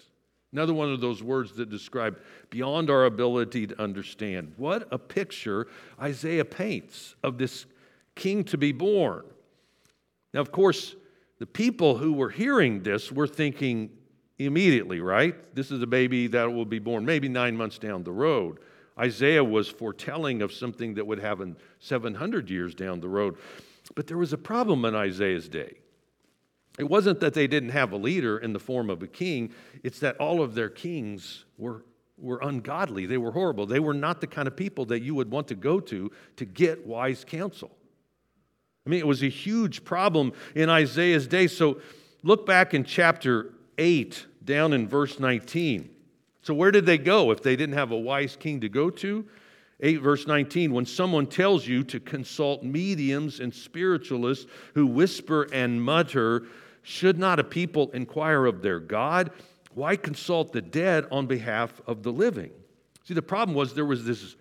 Another 0.51 0.73
one 0.73 0.91
of 0.91 1.01
those 1.01 1.21
words 1.21 1.51
that 1.53 1.69
describe 1.69 2.17
beyond 2.49 2.89
our 2.89 3.05
ability 3.05 3.67
to 3.67 3.79
understand. 3.79 4.53
What 4.57 4.87
a 4.91 4.97
picture 4.97 5.67
Isaiah 6.01 6.45
paints 6.45 7.13
of 7.21 7.37
this 7.37 7.67
king 8.15 8.43
to 8.45 8.57
be 8.57 8.71
born. 8.71 9.23
Now, 10.33 10.39
of 10.41 10.51
course, 10.51 10.95
the 11.37 11.45
people 11.45 11.95
who 11.95 12.13
were 12.13 12.31
hearing 12.31 12.81
this 12.81 13.11
were 13.11 13.27
thinking 13.27 13.91
immediately, 14.39 14.99
right? 14.99 15.35
This 15.53 15.69
is 15.69 15.79
a 15.83 15.87
baby 15.87 16.25
that 16.25 16.51
will 16.51 16.65
be 16.65 16.79
born 16.79 17.05
maybe 17.05 17.29
nine 17.29 17.55
months 17.55 17.77
down 17.77 18.03
the 18.03 18.11
road. 18.11 18.57
Isaiah 18.99 19.43
was 19.43 19.67
foretelling 19.67 20.41
of 20.41 20.51
something 20.51 20.95
that 20.95 21.05
would 21.05 21.19
happen 21.19 21.55
700 21.79 22.49
years 22.49 22.73
down 22.73 22.99
the 22.99 23.09
road. 23.09 23.37
But 23.95 24.07
there 24.07 24.17
was 24.17 24.33
a 24.33 24.37
problem 24.37 24.85
in 24.85 24.95
Isaiah's 24.95 25.47
day. 25.47 25.77
It 26.77 26.89
wasn't 26.89 27.19
that 27.21 27.33
they 27.33 27.47
didn't 27.47 27.69
have 27.69 27.91
a 27.91 27.97
leader 27.97 28.37
in 28.37 28.53
the 28.53 28.59
form 28.59 28.89
of 28.89 29.01
a 29.01 29.07
king, 29.07 29.51
it's 29.83 29.99
that 29.99 30.17
all 30.17 30.41
of 30.41 30.53
their 30.53 30.69
kings 30.69 31.45
were, 31.57 31.83
were 32.17 32.39
ungodly. 32.41 33.05
They 33.05 33.17
were 33.17 33.31
horrible. 33.31 33.65
They 33.65 33.79
were 33.79 33.95
not 33.95 34.21
the 34.21 34.27
kind 34.27 34.47
of 34.47 34.55
people 34.55 34.85
that 34.85 35.01
you 35.01 35.15
would 35.15 35.31
want 35.31 35.47
to 35.47 35.55
go 35.55 35.79
to 35.79 36.11
to 36.35 36.45
get 36.45 36.85
wise 36.85 37.25
counsel. 37.25 37.71
I 38.85 38.89
mean, 38.89 38.99
it 38.99 39.07
was 39.07 39.23
a 39.23 39.29
huge 39.29 39.83
problem 39.83 40.33
in 40.55 40.69
Isaiah's 40.69 41.27
day. 41.27 41.47
So 41.47 41.81
look 42.23 42.45
back 42.45 42.73
in 42.73 42.83
chapter 42.83 43.53
8, 43.77 44.25
down 44.43 44.71
in 44.71 44.87
verse 44.87 45.19
19. 45.19 45.89
So, 46.47 46.53
where 46.53 46.71
did 46.71 46.85
they 46.85 46.97
go 46.97 47.31
if 47.31 47.43
they 47.43 47.57
didn't 47.57 47.75
have 47.75 47.91
a 47.91 47.97
wise 47.97 48.37
king 48.39 48.61
to 48.61 48.69
go 48.69 48.89
to? 48.89 49.25
8 49.81 49.97
verse 49.97 50.25
19 50.27 50.71
when 50.71 50.85
someone 50.85 51.27
tells 51.27 51.67
you 51.67 51.83
to 51.83 51.99
consult 51.99 52.63
mediums 52.63 53.41
and 53.41 53.53
spiritualists 53.53 54.47
who 54.73 54.87
whisper 54.87 55.49
and 55.51 55.83
mutter 55.83 56.47
should 56.83 57.19
not 57.19 57.37
a 57.37 57.43
people 57.43 57.91
inquire 57.91 58.45
of 58.45 58.61
their 58.61 58.79
god 58.79 59.29
why 59.73 59.97
consult 59.97 60.53
the 60.53 60.61
dead 60.61 61.05
on 61.11 61.27
behalf 61.27 61.81
of 61.85 62.01
the 62.01 62.11
living 62.11 62.49
see 63.03 63.13
the 63.13 63.21
problem 63.21 63.53
was 63.53 63.75
there 63.75 63.85
was 63.85 64.05
this 64.05 64.35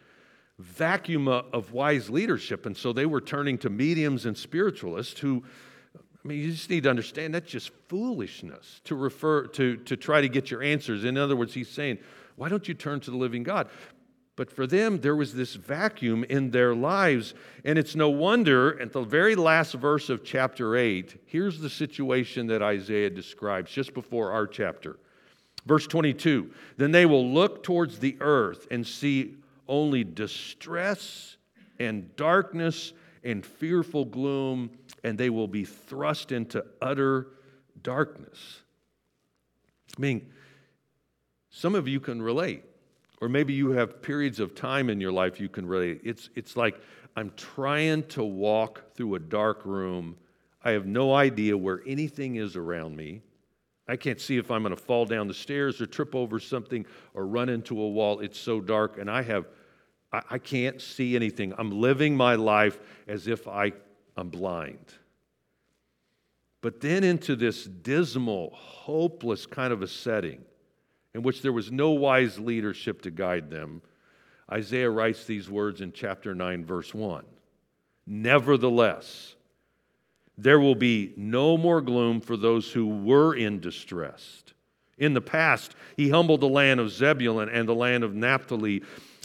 vacuum 0.58 1.28
of 1.28 1.72
wise 1.72 2.08
leadership 2.08 2.64
and 2.64 2.76
so 2.76 2.94
they 2.94 3.04
were 3.04 3.20
turning 3.20 3.58
to 3.58 3.68
mediums 3.68 4.25
and 4.25 4.38
spiritualists 4.38 5.20
who 5.20 5.42
I 6.26 6.28
mean, 6.28 6.40
you 6.40 6.50
just 6.50 6.71
need 6.71 6.83
to 6.83 6.90
understand 6.90 7.37
that's 7.37 7.49
just 7.49 7.71
foolishness 7.87 8.80
to 8.83 8.97
refer 8.97 9.47
to, 9.47 9.76
to 9.76 9.97
try 9.97 10.21
to 10.21 10.28
get 10.28 10.50
your 10.50 10.61
answers. 10.61 11.04
In 11.04 11.16
other 11.16 11.37
words, 11.37 11.54
he's 11.54 11.68
saying, 11.68 11.99
why 12.35 12.49
don't 12.49 12.66
you 12.66 12.75
turn 12.75 12.99
to 13.02 13.12
the 13.12 13.16
living 13.16 13.45
God? 13.45 13.68
But 14.35 14.50
for 14.50 14.66
them, 14.66 14.99
there 14.99 15.14
was 15.14 15.35
this 15.35 15.54
vacuum 15.54 16.25
in 16.25 16.50
their 16.50 16.75
lives. 16.75 17.35
And 17.64 17.78
it's 17.78 17.95
no 17.95 18.09
wonder, 18.09 18.76
at 18.80 18.92
the 18.92 19.04
very 19.04 19.37
last 19.37 19.75
verse 19.75 20.11
of 20.11 20.25
chapter 20.25 20.75
8, 20.75 21.23
here's 21.26 21.61
the 21.61 21.71
situation 21.71 22.49
that 22.49 22.61
Isaiah 22.61 23.09
describes 23.09 23.71
just 23.71 23.95
before 23.95 24.33
our 24.33 24.49
chapter. 24.49 24.99
Verse 25.64 25.87
22 25.87 26.50
Then 26.76 26.90
they 26.90 27.06
will 27.06 27.33
look 27.33 27.62
towards 27.62 28.00
the 28.00 28.16
earth 28.18 28.66
and 28.73 28.85
see 28.85 29.37
only 29.68 30.02
distress 30.02 31.37
and 31.78 32.16
darkness 32.16 32.95
and 33.23 33.47
fearful 33.47 34.04
gloom 34.04 34.71
and 35.04 35.16
they 35.16 35.30
will 35.30 35.48
be 35.48 35.64
thrust 35.64 36.32
into 36.32 36.64
utter 36.80 37.28
darkness. 37.82 38.60
I 39.96 40.00
mean, 40.00 40.32
some 41.50 41.74
of 41.74 41.88
you 41.88 42.00
can 42.00 42.20
relate, 42.20 42.64
or 43.20 43.28
maybe 43.28 43.54
you 43.54 43.70
have 43.70 44.02
periods 44.02 44.40
of 44.40 44.54
time 44.54 44.90
in 44.90 45.00
your 45.00 45.12
life 45.12 45.40
you 45.40 45.48
can 45.48 45.66
relate. 45.66 46.00
It's, 46.04 46.28
it's 46.34 46.56
like 46.56 46.80
I'm 47.16 47.32
trying 47.36 48.04
to 48.08 48.22
walk 48.24 48.82
through 48.94 49.14
a 49.14 49.18
dark 49.18 49.64
room. 49.64 50.16
I 50.62 50.72
have 50.72 50.86
no 50.86 51.14
idea 51.14 51.56
where 51.56 51.82
anything 51.86 52.36
is 52.36 52.56
around 52.56 52.96
me. 52.96 53.22
I 53.88 53.96
can't 53.96 54.20
see 54.20 54.36
if 54.36 54.50
I'm 54.50 54.62
going 54.62 54.74
to 54.74 54.82
fall 54.82 55.06
down 55.06 55.28
the 55.28 55.34
stairs 55.34 55.80
or 55.80 55.86
trip 55.86 56.14
over 56.14 56.40
something 56.40 56.84
or 57.14 57.26
run 57.26 57.48
into 57.48 57.80
a 57.80 57.88
wall. 57.88 58.20
It's 58.20 58.38
so 58.38 58.60
dark, 58.60 58.98
and 58.98 59.10
I 59.10 59.22
have 59.22 59.46
I, 60.12 60.22
I 60.32 60.38
can't 60.38 60.80
see 60.80 61.16
anything. 61.16 61.54
I'm 61.56 61.70
living 61.70 62.16
my 62.16 62.34
life 62.34 62.78
as 63.06 63.28
if 63.28 63.46
I 63.46 63.72
I'm 64.16 64.28
blind. 64.28 64.94
But 66.62 66.80
then 66.80 67.04
into 67.04 67.37
this 67.37 67.64
dismal, 67.64 68.50
hopeless 68.54 69.46
kind 69.46 69.73
of 69.73 69.82
a 69.82 69.88
setting 69.88 70.44
in 71.14 71.23
which 71.23 71.40
there 71.40 71.52
was 71.52 71.73
no 71.73 71.90
wise 71.92 72.38
leadership 72.38 73.00
to 73.02 73.11
guide 73.11 73.50
them, 73.50 73.80
Isaiah 74.52 74.90
writes 74.90 75.25
these 75.25 75.49
words 75.49 75.80
in 75.80 75.92
chapter 75.92 76.35
9, 76.35 76.64
verse 76.64 76.92
1. 76.92 77.25
Nevertheless, 78.06 79.35
there 80.37 80.61
will 80.61 80.75
be 80.75 81.14
no 81.16 81.56
more 81.56 81.80
gloom 81.80 82.20
for 82.20 82.37
those 82.37 82.70
who 82.70 82.87
were 82.87 83.35
in 83.35 83.61
distress. 83.61 84.44
In 84.99 85.14
the 85.14 85.20
past, 85.23 85.75
he 85.96 86.11
humbled 86.11 86.40
the 86.40 86.49
land 86.49 86.80
of 86.80 86.90
Zebulun 86.90 87.49
and 87.49 87.68
the 87.68 87.75
land 87.75 88.04
of 88.04 88.14
Naphtali 88.14 88.82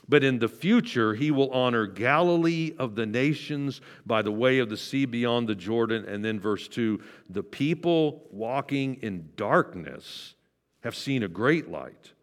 but 0.09 0.23
in 0.23 0.39
the 0.39 0.47
future, 0.47 1.13
he 1.13 1.31
will 1.31 1.51
honor 1.51 1.87
Galilee 1.87 2.73
of 2.77 2.95
the 2.95 3.05
nations 3.05 3.81
by 4.05 4.21
the 4.21 4.31
way 4.31 4.59
of 4.59 4.69
the 4.69 4.77
sea 4.77 5.05
beyond 5.05 5.47
the 5.47 5.55
Jordan. 5.55 6.05
And 6.05 6.23
then, 6.23 6.39
verse 6.39 6.67
2 6.67 7.01
the 7.29 7.43
people 7.43 8.27
walking 8.31 8.95
in 9.01 9.29
darkness 9.35 10.35
have 10.81 10.95
seen 10.95 11.23
a 11.23 11.27
great 11.27 11.69
light. 11.69 12.13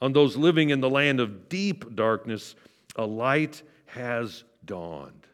On 0.00 0.12
those 0.12 0.36
living 0.36 0.70
in 0.70 0.80
the 0.80 0.90
land 0.90 1.20
of 1.20 1.48
deep 1.48 1.94
darkness, 1.96 2.54
a 2.96 3.04
light 3.04 3.62
has 3.86 4.44
dawned. 4.64 5.26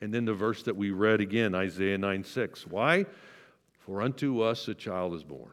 And 0.00 0.12
then 0.12 0.24
the 0.24 0.34
verse 0.34 0.62
that 0.64 0.76
we 0.76 0.90
read 0.90 1.20
again, 1.20 1.54
Isaiah 1.54 1.98
9 1.98 2.24
6. 2.24 2.66
Why? 2.66 3.06
For 3.78 4.02
unto 4.02 4.42
us 4.42 4.68
a 4.68 4.74
child 4.74 5.14
is 5.14 5.24
born. 5.24 5.52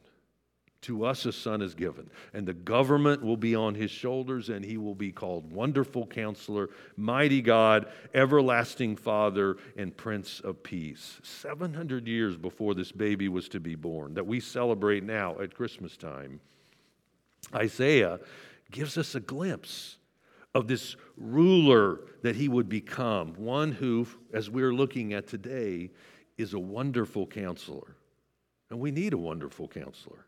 To 0.85 1.03
us 1.03 1.25
a 1.25 1.31
son 1.31 1.63
is 1.63 1.73
given, 1.73 2.11
and 2.31 2.47
the 2.47 2.53
government 2.53 3.23
will 3.23 3.37
be 3.37 3.55
on 3.55 3.73
his 3.73 3.89
shoulders, 3.89 4.49
and 4.49 4.63
he 4.63 4.77
will 4.77 4.93
be 4.93 5.11
called 5.11 5.51
Wonderful 5.51 6.05
Counselor, 6.05 6.69
Mighty 6.95 7.41
God, 7.41 7.87
Everlasting 8.13 8.95
Father, 8.95 9.57
and 9.75 9.97
Prince 9.97 10.41
of 10.41 10.61
Peace. 10.61 11.19
700 11.23 12.07
years 12.07 12.37
before 12.37 12.75
this 12.75 12.91
baby 12.91 13.29
was 13.29 13.49
to 13.49 13.59
be 13.59 13.73
born, 13.73 14.13
that 14.13 14.27
we 14.27 14.39
celebrate 14.39 15.03
now 15.03 15.39
at 15.39 15.55
Christmas 15.55 15.97
time, 15.97 16.39
Isaiah 17.55 18.19
gives 18.69 18.95
us 18.95 19.15
a 19.15 19.19
glimpse 19.19 19.97
of 20.53 20.67
this 20.67 20.95
ruler 21.17 22.01
that 22.21 22.35
he 22.35 22.47
would 22.47 22.69
become, 22.69 23.33
one 23.37 23.71
who, 23.71 24.05
as 24.33 24.51
we're 24.51 24.75
looking 24.75 25.13
at 25.13 25.25
today, 25.25 25.89
is 26.37 26.53
a 26.53 26.59
wonderful 26.59 27.25
counselor. 27.25 27.95
And 28.69 28.79
we 28.79 28.91
need 28.91 29.13
a 29.13 29.17
wonderful 29.17 29.67
counselor. 29.67 30.27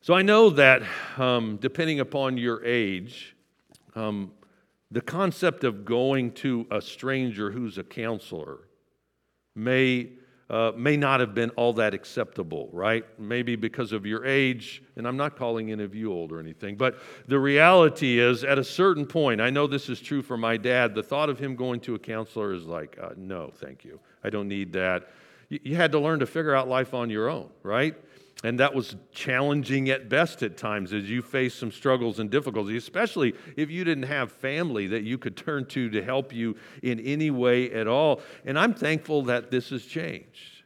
So 0.00 0.14
I 0.14 0.22
know 0.22 0.50
that 0.50 0.82
um, 1.18 1.58
depending 1.60 2.00
upon 2.00 2.38
your 2.38 2.64
age, 2.64 3.34
um, 3.94 4.32
the 4.90 5.00
concept 5.00 5.64
of 5.64 5.84
going 5.84 6.32
to 6.32 6.66
a 6.70 6.80
stranger 6.80 7.50
who's 7.50 7.76
a 7.78 7.84
counselor 7.84 8.60
may 9.54 10.10
uh, 10.48 10.70
may 10.76 10.96
not 10.96 11.18
have 11.18 11.34
been 11.34 11.50
all 11.50 11.72
that 11.72 11.92
acceptable, 11.92 12.68
right? 12.72 13.04
Maybe 13.18 13.56
because 13.56 13.92
of 13.92 14.06
your 14.06 14.24
age, 14.24 14.82
and 14.94 15.06
I'm 15.06 15.16
not 15.16 15.36
calling 15.36 15.72
any 15.72 15.82
of 15.82 15.94
you 15.94 16.12
old 16.12 16.30
or 16.30 16.38
anything, 16.38 16.76
but 16.76 16.98
the 17.26 17.38
reality 17.38 18.20
is 18.20 18.44
at 18.44 18.56
a 18.56 18.62
certain 18.62 19.06
point, 19.06 19.40
I 19.40 19.50
know 19.50 19.66
this 19.66 19.88
is 19.88 20.00
true 20.00 20.22
for 20.22 20.36
my 20.36 20.56
dad, 20.56 20.94
the 20.94 21.02
thought 21.02 21.30
of 21.30 21.38
him 21.40 21.56
going 21.56 21.80
to 21.80 21.96
a 21.96 21.98
counselor 21.98 22.52
is 22.52 22.64
like, 22.64 22.96
uh, 23.02 23.10
no, 23.16 23.50
thank 23.56 23.84
you. 23.84 23.98
I 24.22 24.30
don't 24.30 24.46
need 24.46 24.72
that. 24.74 25.08
You, 25.48 25.58
you 25.64 25.74
had 25.74 25.90
to 25.92 25.98
learn 25.98 26.20
to 26.20 26.26
figure 26.26 26.54
out 26.54 26.68
life 26.68 26.94
on 26.94 27.10
your 27.10 27.28
own, 27.28 27.50
right? 27.64 27.96
And 28.44 28.60
that 28.60 28.74
was 28.74 28.96
challenging 29.12 29.88
at 29.88 30.10
best 30.10 30.42
at 30.42 30.58
times 30.58 30.92
as 30.92 31.08
you 31.08 31.22
faced 31.22 31.58
some 31.58 31.72
struggles 31.72 32.18
and 32.18 32.30
difficulties, 32.30 32.82
especially 32.82 33.34
if 33.56 33.70
you 33.70 33.82
didn't 33.82 34.04
have 34.04 34.30
family 34.30 34.86
that 34.88 35.04
you 35.04 35.16
could 35.16 35.36
turn 35.36 35.64
to 35.66 35.88
to 35.90 36.02
help 36.02 36.34
you 36.34 36.56
in 36.82 37.00
any 37.00 37.30
way 37.30 37.72
at 37.72 37.88
all. 37.88 38.20
And 38.44 38.58
I'm 38.58 38.74
thankful 38.74 39.22
that 39.22 39.50
this 39.50 39.70
has 39.70 39.86
changed. 39.86 40.62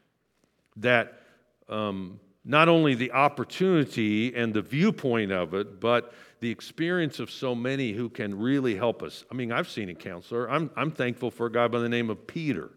That 0.77 1.21
um, 1.69 2.19
not 2.45 2.69
only 2.69 2.95
the 2.95 3.13
opportunity 3.13 4.35
and 4.35 4.53
the 4.53 4.63
viewpoint 4.63 5.31
of 5.31 5.55
it, 5.55 5.79
but 5.79 6.13
the 6.41 6.51
experience 6.51 7.21
of 7.21 7.31
so 7.31 7.55
many 7.55 7.93
who 7.93 8.09
can 8.09 8.37
really 8.37 8.75
help 8.75 9.03
us. 9.03 9.25
I 9.31 9.35
mean, 9.35 9.53
I've 9.53 9.69
seen 9.69 9.91
a 9.91 9.95
counselor. 9.95 10.51
I'm, 10.51 10.71
I'm 10.75 10.91
thankful 10.91 11.31
for 11.31 11.47
a 11.47 11.53
guy 11.53 11.69
by 11.69 11.79
the 11.79 11.89
name 11.89 12.11
of 12.11 12.27
Peter 12.27 12.71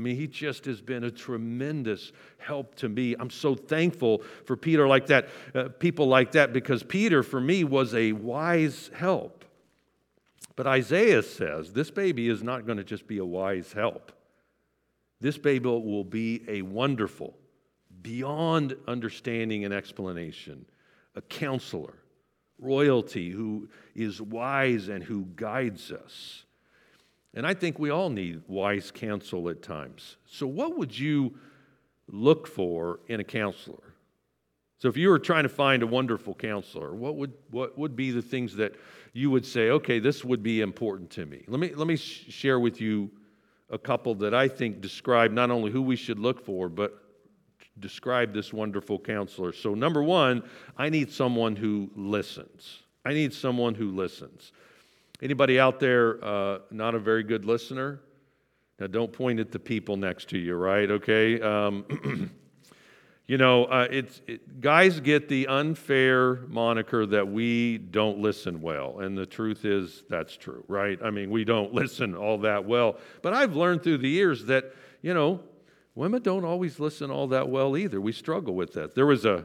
I 0.00 0.02
mean, 0.02 0.16
he 0.16 0.26
just 0.26 0.64
has 0.64 0.80
been 0.80 1.04
a 1.04 1.10
tremendous 1.10 2.12
help 2.38 2.74
to 2.76 2.88
me. 2.88 3.14
I'm 3.20 3.28
so 3.28 3.54
thankful 3.54 4.22
for 4.46 4.56
Peter 4.56 4.88
like 4.88 5.08
that, 5.08 5.28
uh, 5.54 5.64
people 5.78 6.06
like 6.06 6.32
that, 6.32 6.54
because 6.54 6.82
Peter, 6.82 7.22
for 7.22 7.38
me, 7.38 7.64
was 7.64 7.94
a 7.94 8.12
wise 8.12 8.90
help. 8.94 9.44
But 10.56 10.66
Isaiah 10.66 11.22
says 11.22 11.74
this 11.74 11.90
baby 11.90 12.30
is 12.30 12.42
not 12.42 12.64
going 12.64 12.78
to 12.78 12.84
just 12.84 13.06
be 13.06 13.18
a 13.18 13.24
wise 13.24 13.74
help. 13.74 14.10
This 15.20 15.36
baby 15.36 15.68
will 15.68 16.04
be 16.04 16.44
a 16.48 16.62
wonderful, 16.62 17.36
beyond 18.00 18.76
understanding 18.88 19.66
and 19.66 19.74
explanation, 19.74 20.64
a 21.14 21.20
counselor, 21.20 21.92
royalty 22.58 23.28
who 23.28 23.68
is 23.94 24.22
wise 24.22 24.88
and 24.88 25.04
who 25.04 25.26
guides 25.36 25.92
us. 25.92 26.44
And 27.34 27.46
I 27.46 27.54
think 27.54 27.78
we 27.78 27.90
all 27.90 28.10
need 28.10 28.42
wise 28.48 28.90
counsel 28.90 29.48
at 29.48 29.62
times. 29.62 30.16
So, 30.26 30.46
what 30.46 30.76
would 30.76 30.98
you 30.98 31.34
look 32.08 32.46
for 32.46 33.00
in 33.06 33.20
a 33.20 33.24
counselor? 33.24 33.94
So, 34.78 34.88
if 34.88 34.96
you 34.96 35.10
were 35.10 35.18
trying 35.18 35.44
to 35.44 35.48
find 35.48 35.82
a 35.82 35.86
wonderful 35.86 36.34
counselor, 36.34 36.94
what 36.94 37.14
would, 37.16 37.32
what 37.50 37.78
would 37.78 37.94
be 37.94 38.10
the 38.10 38.22
things 38.22 38.56
that 38.56 38.74
you 39.12 39.30
would 39.30 39.46
say, 39.46 39.70
okay, 39.70 39.98
this 40.00 40.24
would 40.24 40.42
be 40.42 40.60
important 40.60 41.10
to 41.10 41.26
me? 41.26 41.44
Let 41.46 41.60
me, 41.60 41.72
let 41.74 41.86
me 41.86 41.96
share 41.96 42.58
with 42.58 42.80
you 42.80 43.10
a 43.70 43.78
couple 43.78 44.14
that 44.16 44.34
I 44.34 44.48
think 44.48 44.80
describe 44.80 45.30
not 45.30 45.50
only 45.50 45.70
who 45.70 45.82
we 45.82 45.96
should 45.96 46.18
look 46.18 46.44
for, 46.44 46.68
but 46.68 47.00
describe 47.78 48.34
this 48.34 48.52
wonderful 48.52 48.98
counselor. 48.98 49.52
So, 49.52 49.74
number 49.74 50.02
one, 50.02 50.42
I 50.76 50.88
need 50.88 51.12
someone 51.12 51.54
who 51.54 51.90
listens. 51.94 52.80
I 53.04 53.12
need 53.12 53.32
someone 53.32 53.74
who 53.74 53.92
listens. 53.92 54.52
Anybody 55.22 55.60
out 55.60 55.80
there 55.80 56.22
uh, 56.24 56.58
not 56.70 56.94
a 56.94 56.98
very 56.98 57.22
good 57.22 57.44
listener? 57.44 58.00
Now, 58.78 58.86
don't 58.86 59.12
point 59.12 59.38
at 59.38 59.52
the 59.52 59.58
people 59.58 59.96
next 59.96 60.30
to 60.30 60.38
you, 60.38 60.54
right? 60.54 60.90
Okay. 60.90 61.40
Um, 61.40 62.30
you 63.26 63.36
know, 63.36 63.66
uh, 63.66 63.86
it's 63.90 64.22
it, 64.26 64.62
guys 64.62 65.00
get 65.00 65.28
the 65.28 65.46
unfair 65.48 66.36
moniker 66.48 67.04
that 67.04 67.28
we 67.28 67.76
don't 67.76 68.18
listen 68.18 68.62
well, 68.62 69.00
and 69.00 69.16
the 69.16 69.26
truth 69.26 69.66
is 69.66 70.04
that's 70.08 70.36
true, 70.36 70.64
right? 70.66 70.98
I 71.04 71.10
mean, 71.10 71.30
we 71.30 71.44
don't 71.44 71.74
listen 71.74 72.14
all 72.16 72.38
that 72.38 72.64
well. 72.64 72.96
But 73.20 73.34
I've 73.34 73.54
learned 73.54 73.82
through 73.82 73.98
the 73.98 74.08
years 74.08 74.46
that 74.46 74.72
you 75.02 75.14
know, 75.14 75.40
women 75.94 76.22
don't 76.22 76.44
always 76.44 76.80
listen 76.80 77.10
all 77.10 77.26
that 77.28 77.48
well 77.48 77.76
either. 77.76 78.00
We 78.00 78.12
struggle 78.12 78.54
with 78.54 78.72
that. 78.72 78.94
There 78.94 79.06
was 79.06 79.24
a 79.24 79.44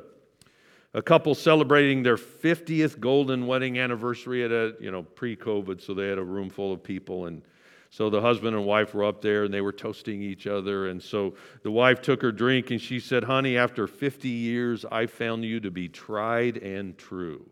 a 0.96 1.02
couple 1.02 1.36
celebrating 1.36 2.04
their 2.04 2.16
50th 2.16 3.02
golden 3.02 3.48
wedding 3.48 3.78
anniversary 3.78 4.46
at 4.46 4.52
a, 4.52 4.76
you 4.80 4.90
know, 4.90 5.04
pre 5.04 5.36
COVID, 5.36 5.82
so 5.82 5.94
they 5.94 6.08
had 6.08 6.18
a 6.18 6.24
room 6.24 6.50
full 6.50 6.72
of 6.72 6.82
people. 6.82 7.26
And 7.26 7.42
so 7.90 8.10
the 8.10 8.22
husband 8.22 8.56
and 8.56 8.66
wife 8.66 8.94
were 8.94 9.04
up 9.04 9.22
there 9.22 9.44
and 9.44 9.54
they 9.54 9.60
were 9.60 9.74
toasting 9.74 10.22
each 10.22 10.48
other. 10.48 10.88
And 10.88 11.04
so 11.04 11.36
the 11.64 11.72
wife 11.72 12.02
took 12.02 12.22
her 12.22 12.32
drink 12.32 12.72
and 12.72 12.80
she 12.80 13.02
said, 13.02 13.26
Honey, 13.26 13.58
after 13.58 13.88
50 13.88 14.30
years, 14.30 14.86
I 14.90 15.06
found 15.08 15.44
you 15.44 15.60
to 15.60 15.70
be 15.70 15.90
tried 15.90 16.56
and 16.58 16.98
true. 16.98 17.46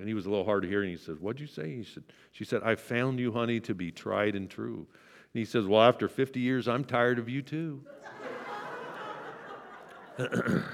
And 0.00 0.08
he 0.08 0.14
was 0.14 0.26
a 0.26 0.28
little 0.28 0.44
hard 0.44 0.64
to 0.64 0.68
hear. 0.68 0.82
And 0.82 0.90
he 0.90 0.96
said, 0.96 1.20
What'd 1.20 1.40
you 1.40 1.46
say? 1.46 1.76
He 1.76 1.84
said, 1.84 2.02
She 2.32 2.44
said, 2.44 2.62
I 2.64 2.74
found 2.74 3.20
you, 3.20 3.30
honey, 3.30 3.60
to 3.60 3.74
be 3.74 3.92
tried 3.92 4.34
and 4.34 4.50
true. 4.50 4.88
And 5.32 5.38
he 5.38 5.44
says, 5.44 5.64
Well, 5.64 5.80
after 5.80 6.08
50 6.08 6.40
years, 6.40 6.66
I'm 6.66 6.82
tired 6.82 7.20
of 7.20 7.28
you 7.28 7.40
too. 7.40 7.84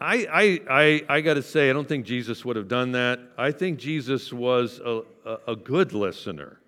I, 0.00 0.26
I, 0.32 0.60
I, 0.70 1.16
I 1.16 1.20
got 1.20 1.34
to 1.34 1.42
say, 1.42 1.68
I 1.68 1.74
don't 1.74 1.86
think 1.86 2.06
Jesus 2.06 2.42
would 2.44 2.56
have 2.56 2.68
done 2.68 2.92
that. 2.92 3.20
I 3.36 3.52
think 3.52 3.78
Jesus 3.78 4.32
was 4.32 4.80
a, 4.82 5.02
a, 5.26 5.38
a 5.48 5.56
good 5.56 5.92
listener. 5.92 6.58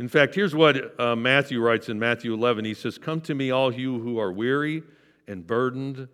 In 0.00 0.08
fact, 0.08 0.34
here's 0.34 0.54
what 0.54 0.98
uh, 1.00 1.14
Matthew 1.14 1.60
writes 1.60 1.88
in 1.88 1.98
Matthew 1.98 2.34
11. 2.34 2.64
He 2.64 2.74
says, 2.74 2.98
Come 2.98 3.20
to 3.22 3.34
me, 3.34 3.52
all 3.52 3.72
you 3.72 4.00
who 4.00 4.18
are 4.18 4.32
weary 4.32 4.82
and 5.28 5.46
burdened, 5.46 6.08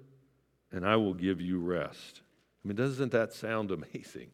and 0.70 0.87
I 0.87 0.96
will 0.96 1.14
give 1.14 1.40
you 1.40 1.59
rest. 1.59 2.20
I 2.62 2.68
mean, 2.68 2.76
doesn't 2.76 3.12
that 3.12 3.33
sound 3.33 3.70
amazing? 3.70 4.28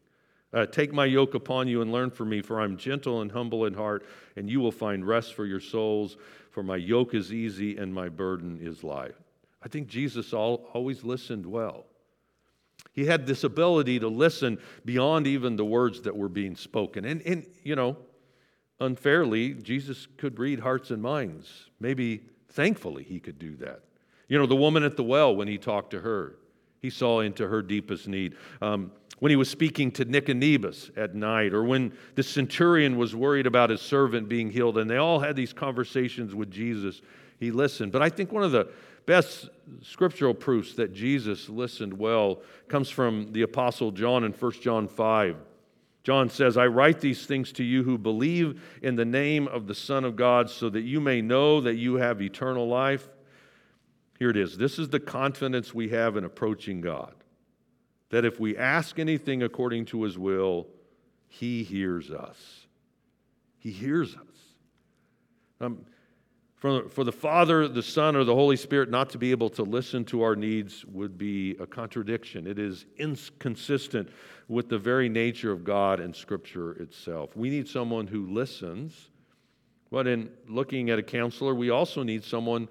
Uh, 0.51 0.65
Take 0.65 0.91
my 0.91 1.05
yoke 1.05 1.35
upon 1.35 1.69
you 1.69 1.81
and 1.81 1.91
learn 1.91 2.11
from 2.11 2.29
me, 2.29 2.41
for 2.41 2.59
I'm 2.59 2.75
gentle 2.75 3.21
and 3.21 3.31
humble 3.31 3.65
in 3.65 3.73
heart, 3.73 4.05
and 4.35 4.49
you 4.49 4.59
will 4.59 4.73
find 4.73 5.07
rest 5.07 5.35
for 5.35 5.45
your 5.45 5.61
souls. 5.61 6.17
For 6.51 6.63
my 6.63 6.75
yoke 6.75 7.13
is 7.13 7.33
easy 7.33 7.77
and 7.77 7.93
my 7.93 8.09
burden 8.09 8.59
is 8.61 8.83
light. 8.83 9.15
I 9.63 9.69
think 9.69 9.87
Jesus 9.87 10.33
all, 10.33 10.69
always 10.73 11.03
listened 11.05 11.45
well. 11.45 11.85
He 12.93 13.05
had 13.05 13.27
this 13.27 13.43
ability 13.43 13.99
to 13.99 14.07
listen 14.07 14.57
beyond 14.85 15.27
even 15.27 15.55
the 15.55 15.65
words 15.65 16.01
that 16.01 16.15
were 16.15 16.29
being 16.29 16.55
spoken. 16.55 17.05
And, 17.05 17.21
and, 17.23 17.45
you 17.63 17.75
know, 17.75 17.97
unfairly, 18.79 19.53
Jesus 19.53 20.07
could 20.17 20.39
read 20.39 20.59
hearts 20.59 20.91
and 20.91 21.01
minds. 21.01 21.69
Maybe 21.79 22.21
thankfully 22.49 23.03
he 23.03 23.19
could 23.19 23.37
do 23.37 23.55
that. 23.57 23.81
You 24.27 24.39
know, 24.39 24.45
the 24.45 24.55
woman 24.55 24.83
at 24.83 24.97
the 24.97 25.03
well, 25.03 25.35
when 25.35 25.47
he 25.47 25.57
talked 25.57 25.91
to 25.91 25.99
her, 25.99 26.37
he 26.81 26.89
saw 26.89 27.19
into 27.19 27.47
her 27.47 27.61
deepest 27.61 28.07
need. 28.07 28.35
Um, 28.61 28.91
when 29.19 29.29
he 29.29 29.35
was 29.35 29.49
speaking 29.49 29.91
to 29.91 30.05
Nicodemus 30.05 30.91
at 30.97 31.15
night, 31.15 31.53
or 31.53 31.63
when 31.63 31.93
the 32.15 32.23
centurion 32.23 32.97
was 32.97 33.15
worried 33.15 33.47
about 33.47 33.69
his 33.69 33.81
servant 33.81 34.27
being 34.27 34.51
healed, 34.51 34.77
and 34.77 34.89
they 34.89 34.97
all 34.97 35.19
had 35.19 35.35
these 35.35 35.53
conversations 35.53 36.35
with 36.35 36.51
Jesus, 36.51 37.01
he 37.39 37.51
listened. 37.51 37.91
But 37.91 38.01
I 38.01 38.09
think 38.09 38.31
one 38.31 38.43
of 38.43 38.51
the 38.51 38.69
best 39.05 39.49
scriptural 39.81 40.33
proofs 40.33 40.73
that 40.75 40.93
Jesus 40.93 41.49
listened 41.49 41.93
well 41.93 42.41
comes 42.67 42.89
from 42.89 43.31
the 43.33 43.41
Apostle 43.41 43.91
John 43.91 44.23
in 44.23 44.31
1 44.31 44.51
John 44.61 44.87
5. 44.87 45.37
John 46.03 46.29
says, 46.29 46.55
I 46.55 46.67
write 46.67 47.01
these 47.01 47.25
things 47.25 47.51
to 47.53 47.63
you 47.63 47.83
who 47.83 47.97
believe 47.97 48.61
in 48.83 48.95
the 48.95 49.05
name 49.05 49.47
of 49.47 49.65
the 49.65 49.73
Son 49.73 50.05
of 50.05 50.15
God, 50.15 50.49
so 50.49 50.69
that 50.69 50.81
you 50.81 51.01
may 51.01 51.21
know 51.21 51.61
that 51.61 51.75
you 51.75 51.95
have 51.95 52.21
eternal 52.21 52.67
life. 52.67 53.07
Here 54.19 54.29
it 54.29 54.37
is. 54.37 54.57
This 54.57 54.77
is 54.77 54.89
the 54.89 54.99
confidence 54.99 55.73
we 55.73 55.89
have 55.89 56.15
in 56.15 56.23
approaching 56.23 56.81
God 56.81 57.15
that 58.09 58.25
if 58.25 58.39
we 58.39 58.55
ask 58.55 58.99
anything 58.99 59.43
according 59.43 59.85
to 59.85 60.03
his 60.03 60.17
will, 60.17 60.67
he 61.27 61.63
hears 61.63 62.11
us. 62.11 62.67
He 63.57 63.71
hears 63.71 64.15
us. 64.15 64.21
Um, 65.59 65.85
for, 66.65 66.89
for 66.89 67.03
the 67.03 67.11
Father, 67.11 67.67
the 67.67 67.83
Son, 67.83 68.15
or 68.15 68.23
the 68.23 68.33
Holy 68.33 68.55
Spirit 68.57 68.89
not 68.89 69.11
to 69.11 69.19
be 69.19 69.29
able 69.29 69.51
to 69.51 69.61
listen 69.61 70.03
to 70.05 70.23
our 70.23 70.35
needs 70.35 70.83
would 70.85 71.15
be 71.15 71.55
a 71.59 71.67
contradiction. 71.67 72.47
It 72.47 72.57
is 72.57 72.87
inconsistent 72.97 74.09
with 74.47 74.67
the 74.67 74.79
very 74.79 75.07
nature 75.07 75.51
of 75.51 75.63
God 75.63 75.99
and 75.99 76.15
Scripture 76.15 76.71
itself. 76.81 77.35
We 77.35 77.51
need 77.51 77.67
someone 77.67 78.07
who 78.07 78.25
listens, 78.33 79.11
but 79.91 80.07
in 80.07 80.31
looking 80.49 80.89
at 80.89 80.97
a 80.97 81.03
counselor, 81.03 81.53
we 81.53 81.69
also 81.69 82.01
need 82.01 82.23
someone 82.23 82.67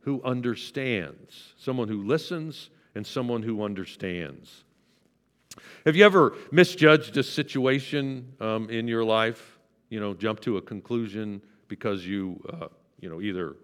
who 0.00 0.22
understands, 0.22 1.52
someone 1.58 1.88
who 1.88 2.02
listens, 2.02 2.70
and 2.94 3.06
someone 3.06 3.42
who 3.42 3.62
understands. 3.62 4.64
Have 5.84 5.96
you 5.96 6.06
ever 6.06 6.34
misjudged 6.50 7.14
a 7.18 7.22
situation 7.22 8.32
um, 8.40 8.70
in 8.70 8.88
your 8.88 9.04
life? 9.04 9.58
You 9.90 10.00
know, 10.00 10.14
jump 10.14 10.40
to 10.40 10.56
a 10.56 10.62
conclusion 10.62 11.42
because 11.68 12.06
you. 12.06 12.42
Uh, 12.50 12.68
you 13.04 13.10
know, 13.10 13.20
either 13.20 13.54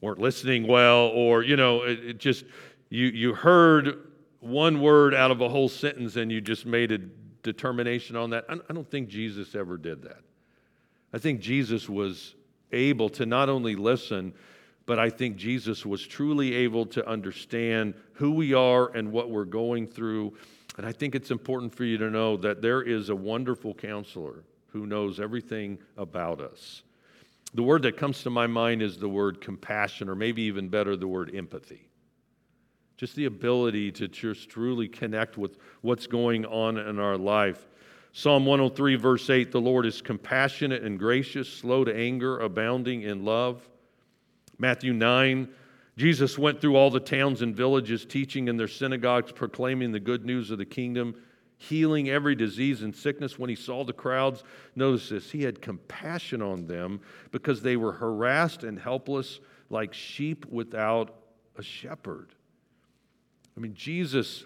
weren't 0.00 0.20
listening 0.20 0.68
well 0.68 1.08
or, 1.08 1.42
you 1.42 1.56
know, 1.56 1.82
it, 1.82 2.04
it 2.04 2.18
just, 2.18 2.44
you, 2.88 3.06
you 3.06 3.34
heard 3.34 3.98
one 4.38 4.80
word 4.80 5.12
out 5.12 5.32
of 5.32 5.40
a 5.40 5.48
whole 5.48 5.68
sentence 5.68 6.14
and 6.14 6.30
you 6.30 6.40
just 6.40 6.64
made 6.64 6.92
a 6.92 6.98
determination 7.42 8.14
on 8.14 8.30
that. 8.30 8.44
I, 8.48 8.54
I 8.54 8.72
don't 8.72 8.88
think 8.88 9.08
Jesus 9.08 9.56
ever 9.56 9.76
did 9.76 10.02
that. 10.02 10.20
I 11.12 11.18
think 11.18 11.40
Jesus 11.40 11.88
was 11.88 12.36
able 12.70 13.08
to 13.10 13.26
not 13.26 13.48
only 13.48 13.74
listen, 13.74 14.32
but 14.86 15.00
I 15.00 15.10
think 15.10 15.36
Jesus 15.36 15.84
was 15.84 16.06
truly 16.06 16.54
able 16.54 16.86
to 16.86 17.04
understand 17.08 17.94
who 18.12 18.30
we 18.30 18.54
are 18.54 18.94
and 18.94 19.10
what 19.10 19.30
we're 19.30 19.44
going 19.44 19.88
through. 19.88 20.36
And 20.76 20.86
I 20.86 20.92
think 20.92 21.16
it's 21.16 21.32
important 21.32 21.74
for 21.74 21.82
you 21.82 21.98
to 21.98 22.08
know 22.08 22.36
that 22.36 22.62
there 22.62 22.82
is 22.82 23.08
a 23.08 23.16
wonderful 23.16 23.74
counselor 23.74 24.44
who 24.68 24.86
knows 24.86 25.18
everything 25.18 25.78
about 25.96 26.40
us. 26.40 26.84
The 27.54 27.62
word 27.62 27.82
that 27.82 27.96
comes 27.96 28.22
to 28.24 28.30
my 28.30 28.46
mind 28.48 28.82
is 28.82 28.98
the 28.98 29.08
word 29.08 29.40
compassion, 29.40 30.08
or 30.08 30.16
maybe 30.16 30.42
even 30.42 30.68
better, 30.68 30.96
the 30.96 31.06
word 31.06 31.34
empathy. 31.34 31.88
Just 32.96 33.14
the 33.14 33.26
ability 33.26 33.92
to 33.92 34.08
just 34.08 34.48
truly 34.48 34.88
connect 34.88 35.38
with 35.38 35.58
what's 35.80 36.06
going 36.06 36.44
on 36.46 36.78
in 36.78 36.98
our 36.98 37.16
life. 37.16 37.66
Psalm 38.12 38.46
103, 38.46 38.96
verse 38.96 39.30
8 39.30 39.52
The 39.52 39.60
Lord 39.60 39.86
is 39.86 40.00
compassionate 40.00 40.82
and 40.82 40.98
gracious, 40.98 41.52
slow 41.52 41.84
to 41.84 41.94
anger, 41.94 42.38
abounding 42.40 43.02
in 43.02 43.24
love. 43.24 43.68
Matthew 44.58 44.92
9, 44.92 45.48
Jesus 45.96 46.38
went 46.38 46.60
through 46.60 46.76
all 46.76 46.90
the 46.90 47.00
towns 47.00 47.42
and 47.42 47.54
villages, 47.54 48.04
teaching 48.04 48.48
in 48.48 48.56
their 48.56 48.68
synagogues, 48.68 49.32
proclaiming 49.32 49.92
the 49.92 50.00
good 50.00 50.24
news 50.24 50.50
of 50.50 50.58
the 50.58 50.64
kingdom, 50.64 51.14
healing 51.56 52.08
every 52.08 52.34
disease 52.34 52.82
and 52.82 52.94
sickness. 52.94 53.38
When 53.38 53.50
he 53.50 53.56
saw 53.56 53.84
the 53.84 53.92
crowds, 53.92 54.42
notice 54.74 55.08
this, 55.08 55.30
he 55.30 55.42
had 55.42 55.62
compassion 55.62 56.42
on 56.42 56.66
them 56.66 57.00
because 57.30 57.62
they 57.62 57.76
were 57.76 57.92
harassed 57.92 58.64
and 58.64 58.78
helpless 58.78 59.40
like 59.70 59.94
sheep 59.94 60.46
without 60.46 61.14
a 61.56 61.62
shepherd. 61.62 62.34
I 63.56 63.60
mean, 63.60 63.74
Jesus 63.74 64.44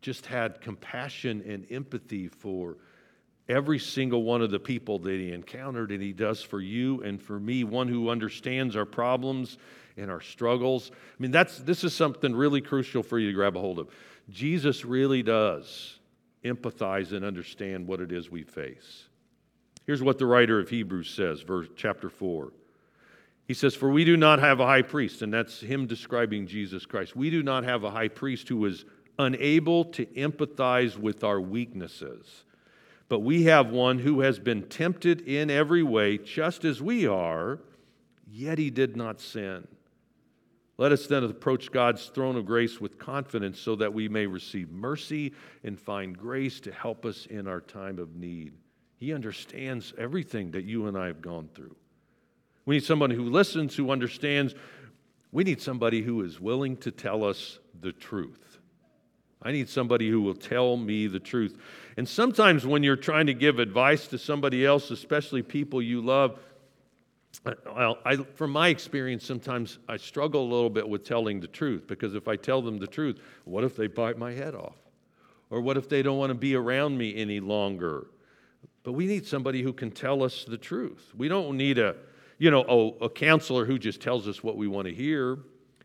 just 0.00 0.26
had 0.26 0.60
compassion 0.60 1.42
and 1.46 1.66
empathy 1.70 2.28
for 2.28 2.76
every 3.48 3.78
single 3.78 4.22
one 4.22 4.42
of 4.42 4.50
the 4.50 4.58
people 4.58 4.98
that 5.00 5.12
he 5.12 5.32
encountered, 5.32 5.90
and 5.90 6.02
he 6.02 6.12
does 6.12 6.42
for 6.42 6.60
you 6.60 7.02
and 7.02 7.20
for 7.20 7.38
me, 7.38 7.64
one 7.64 7.88
who 7.88 8.08
understands 8.08 8.76
our 8.76 8.86
problems 8.86 9.58
and 9.96 10.10
our 10.10 10.20
struggles. 10.20 10.90
I 10.92 11.22
mean, 11.22 11.30
that's, 11.30 11.58
this 11.58 11.84
is 11.84 11.94
something 11.94 12.34
really 12.34 12.60
crucial 12.60 13.02
for 13.02 13.18
you 13.18 13.28
to 13.28 13.34
grab 13.34 13.56
a 13.56 13.60
hold 13.60 13.78
of. 13.78 13.88
Jesus 14.30 14.84
really 14.84 15.22
does 15.22 15.98
empathize 16.44 17.12
and 17.12 17.24
understand 17.24 17.86
what 17.86 18.00
it 18.00 18.12
is 18.12 18.30
we 18.30 18.42
face. 18.42 19.04
Here's 19.86 20.02
what 20.02 20.18
the 20.18 20.26
writer 20.26 20.58
of 20.58 20.68
Hebrews 20.68 21.10
says, 21.10 21.42
verse 21.42 21.68
chapter 21.76 22.08
4. 22.08 22.52
He 23.46 23.54
says, 23.54 23.74
For 23.74 23.90
we 23.90 24.04
do 24.04 24.16
not 24.16 24.38
have 24.38 24.60
a 24.60 24.66
high 24.66 24.82
priest, 24.82 25.20
and 25.22 25.32
that's 25.32 25.60
him 25.60 25.86
describing 25.86 26.46
Jesus 26.46 26.86
Christ. 26.86 27.14
We 27.14 27.28
do 27.28 27.42
not 27.42 27.64
have 27.64 27.84
a 27.84 27.90
high 27.90 28.08
priest 28.08 28.48
who 28.48 28.64
is 28.64 28.86
unable 29.18 29.84
to 29.84 30.06
empathize 30.06 30.96
with 30.96 31.22
our 31.22 31.40
weaknesses, 31.40 32.44
but 33.08 33.20
we 33.20 33.44
have 33.44 33.70
one 33.70 33.98
who 33.98 34.20
has 34.20 34.38
been 34.38 34.62
tempted 34.62 35.20
in 35.22 35.50
every 35.50 35.82
way, 35.82 36.18
just 36.18 36.64
as 36.64 36.80
we 36.80 37.06
are, 37.06 37.60
yet 38.30 38.58
he 38.58 38.70
did 38.70 38.96
not 38.96 39.20
sin. 39.20 39.66
Let 40.76 40.90
us 40.90 41.06
then 41.06 41.22
approach 41.22 41.70
God's 41.70 42.06
throne 42.06 42.36
of 42.36 42.46
grace 42.46 42.80
with 42.80 42.98
confidence 42.98 43.60
so 43.60 43.76
that 43.76 43.94
we 43.94 44.08
may 44.08 44.26
receive 44.26 44.70
mercy 44.70 45.32
and 45.62 45.78
find 45.78 46.18
grace 46.18 46.58
to 46.60 46.72
help 46.72 47.06
us 47.06 47.26
in 47.26 47.46
our 47.46 47.60
time 47.60 47.98
of 47.98 48.16
need. 48.16 48.54
He 48.96 49.12
understands 49.12 49.92
everything 49.96 50.50
that 50.52 50.64
you 50.64 50.86
and 50.88 50.98
I 50.98 51.06
have 51.06 51.20
gone 51.20 51.48
through. 51.54 51.76
We 52.66 52.76
need 52.76 52.84
somebody 52.84 53.14
who 53.14 53.28
listens, 53.28 53.76
who 53.76 53.90
understands. 53.90 54.54
We 55.30 55.44
need 55.44 55.60
somebody 55.60 56.02
who 56.02 56.22
is 56.22 56.40
willing 56.40 56.76
to 56.78 56.90
tell 56.90 57.22
us 57.22 57.58
the 57.80 57.92
truth. 57.92 58.53
I 59.44 59.52
need 59.52 59.68
somebody 59.68 60.08
who 60.08 60.22
will 60.22 60.34
tell 60.34 60.76
me 60.76 61.06
the 61.06 61.20
truth. 61.20 61.58
And 61.96 62.08
sometimes 62.08 62.66
when 62.66 62.82
you're 62.82 62.96
trying 62.96 63.26
to 63.26 63.34
give 63.34 63.58
advice 63.58 64.06
to 64.08 64.18
somebody 64.18 64.64
else, 64.64 64.90
especially 64.90 65.42
people 65.42 65.82
you 65.82 66.00
love, 66.00 66.38
well, 67.66 67.98
I, 68.04 68.16
from 68.16 68.52
my 68.52 68.68
experience, 68.68 69.26
sometimes 69.26 69.78
I 69.88 69.98
struggle 69.98 70.42
a 70.42 70.50
little 70.50 70.70
bit 70.70 70.88
with 70.88 71.04
telling 71.04 71.40
the 71.40 71.46
truth 71.46 71.86
because 71.86 72.14
if 72.14 72.26
I 72.26 72.36
tell 72.36 72.62
them 72.62 72.78
the 72.78 72.86
truth, 72.86 73.20
what 73.44 73.64
if 73.64 73.76
they 73.76 73.86
bite 73.86 74.16
my 74.16 74.32
head 74.32 74.54
off? 74.54 74.76
Or 75.50 75.60
what 75.60 75.76
if 75.76 75.88
they 75.88 76.02
don't 76.02 76.18
want 76.18 76.30
to 76.30 76.34
be 76.34 76.54
around 76.54 76.96
me 76.96 77.14
any 77.14 77.40
longer? 77.40 78.06
But 78.82 78.92
we 78.92 79.06
need 79.06 79.26
somebody 79.26 79.62
who 79.62 79.72
can 79.72 79.90
tell 79.90 80.22
us 80.22 80.44
the 80.44 80.56
truth. 80.56 81.12
We 81.16 81.28
don't 81.28 81.56
need 81.56 81.78
a 81.78 81.96
you 82.38 82.50
know, 82.50 82.96
a, 83.00 83.04
a 83.04 83.10
counselor 83.10 83.64
who 83.64 83.78
just 83.78 84.00
tells 84.00 84.26
us 84.28 84.42
what 84.42 84.56
we 84.56 84.66
want 84.66 84.86
to 84.86 84.94
hear. 84.94 85.38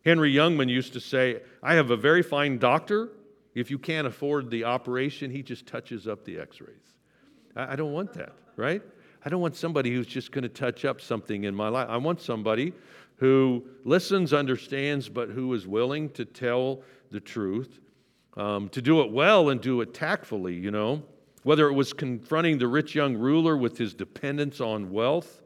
Henny 0.05 0.33
Youngman 0.33 0.69
used 0.69 0.93
to 0.93 0.99
say, 0.99 1.41
I 1.61 1.75
have 1.75 1.91
a 1.91 1.97
very 1.97 2.23
fine 2.23 2.57
doctor. 2.57 3.09
If 3.55 3.71
you 3.71 3.79
can't 3.79 4.07
afford 4.07 4.49
the 4.51 4.63
operation, 4.63 5.31
he 5.31 5.43
just 5.43 5.65
touches 5.65 6.07
up 6.07 6.23
the 6.25 6.39
x 6.39 6.62
rays. 6.62 6.93
I, 7.55 7.73
I 7.73 7.75
don't 7.75 7.93
want 7.93 8.13
that, 8.13 8.33
right? 8.55 8.81
I 9.25 9.29
don't 9.29 9.41
want 9.41 9.55
somebody 9.55 9.93
who's 9.93 10.07
just 10.07 10.31
going 10.31 10.43
to 10.43 10.49
touch 10.49 10.85
up 10.85 11.01
something 11.01 11.43
in 11.43 11.53
my 11.53 11.67
life. 11.67 11.88
I 11.89 11.97
want 11.97 12.21
somebody 12.21 12.73
who 13.17 13.65
listens, 13.83 14.31
understands, 14.31 15.09
but 15.09 15.29
who 15.29 15.53
is 15.53 15.67
willing 15.67 16.09
to 16.12 16.23
tell 16.23 16.81
the 17.12 17.19
truth, 17.19 17.81
um, 18.38 18.69
to 18.69 18.81
do 18.81 19.01
it 19.01 19.12
well 19.12 19.49
and 19.49 19.59
do 19.59 19.81
it 19.81 19.93
tactfully, 19.93 20.55
you 20.55 20.71
know. 20.71 21.03
Whether 21.43 21.67
it 21.67 21.73
was 21.73 21.91
confronting 21.91 22.57
the 22.59 22.67
rich 22.67 22.95
young 22.95 23.17
ruler 23.17 23.57
with 23.57 23.77
his 23.77 23.93
dependence 23.93 24.62
on 24.62 24.91
wealth, 24.91 25.41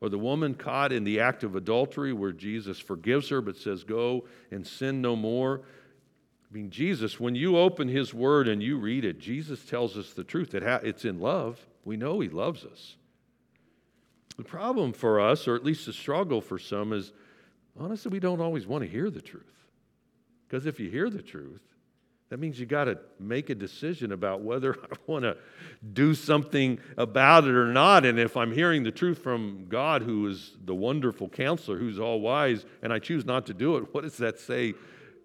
or 0.00 0.08
the 0.08 0.18
woman 0.18 0.54
caught 0.54 0.92
in 0.92 1.04
the 1.04 1.20
act 1.20 1.44
of 1.44 1.56
adultery 1.56 2.12
where 2.12 2.32
Jesus 2.32 2.78
forgives 2.78 3.28
her 3.30 3.40
but 3.40 3.56
says, 3.56 3.84
Go 3.84 4.26
and 4.50 4.66
sin 4.66 5.00
no 5.00 5.16
more. 5.16 5.62
I 6.50 6.54
mean, 6.54 6.70
Jesus, 6.70 7.20
when 7.20 7.34
you 7.34 7.58
open 7.58 7.88
his 7.88 8.14
word 8.14 8.48
and 8.48 8.62
you 8.62 8.78
read 8.78 9.04
it, 9.04 9.18
Jesus 9.18 9.64
tells 9.64 9.98
us 9.98 10.12
the 10.12 10.24
truth. 10.24 10.54
it's 10.54 11.04
in 11.04 11.20
love. 11.20 11.66
We 11.84 11.96
know 11.96 12.20
he 12.20 12.28
loves 12.28 12.64
us. 12.64 12.96
The 14.38 14.44
problem 14.44 14.92
for 14.92 15.20
us, 15.20 15.46
or 15.46 15.56
at 15.56 15.64
least 15.64 15.84
the 15.86 15.92
struggle 15.92 16.40
for 16.40 16.58
some, 16.58 16.92
is 16.92 17.12
honestly, 17.78 18.10
we 18.10 18.20
don't 18.20 18.40
always 18.40 18.66
want 18.66 18.84
to 18.84 18.88
hear 18.88 19.10
the 19.10 19.20
truth. 19.20 19.44
Because 20.46 20.64
if 20.64 20.80
you 20.80 20.88
hear 20.88 21.10
the 21.10 21.20
truth, 21.20 21.60
that 22.30 22.38
means 22.38 22.60
you 22.60 22.66
got 22.66 22.84
to 22.84 22.98
make 23.18 23.50
a 23.50 23.54
decision 23.54 24.12
about 24.12 24.42
whether 24.42 24.74
I 24.92 24.96
want 25.06 25.24
to 25.24 25.36
do 25.92 26.14
something 26.14 26.78
about 26.96 27.44
it 27.44 27.54
or 27.54 27.66
not. 27.66 28.04
And 28.04 28.18
if 28.18 28.36
I'm 28.36 28.52
hearing 28.52 28.82
the 28.84 28.90
truth 28.90 29.18
from 29.18 29.66
God, 29.68 30.02
who 30.02 30.26
is 30.28 30.52
the 30.64 30.74
wonderful 30.74 31.28
counselor, 31.28 31.78
who's 31.78 31.98
all 31.98 32.20
wise, 32.20 32.64
and 32.82 32.92
I 32.92 32.98
choose 32.98 33.24
not 33.24 33.46
to 33.46 33.54
do 33.54 33.76
it, 33.76 33.86
what 33.94 34.04
does 34.04 34.16
that 34.18 34.38
say, 34.38 34.74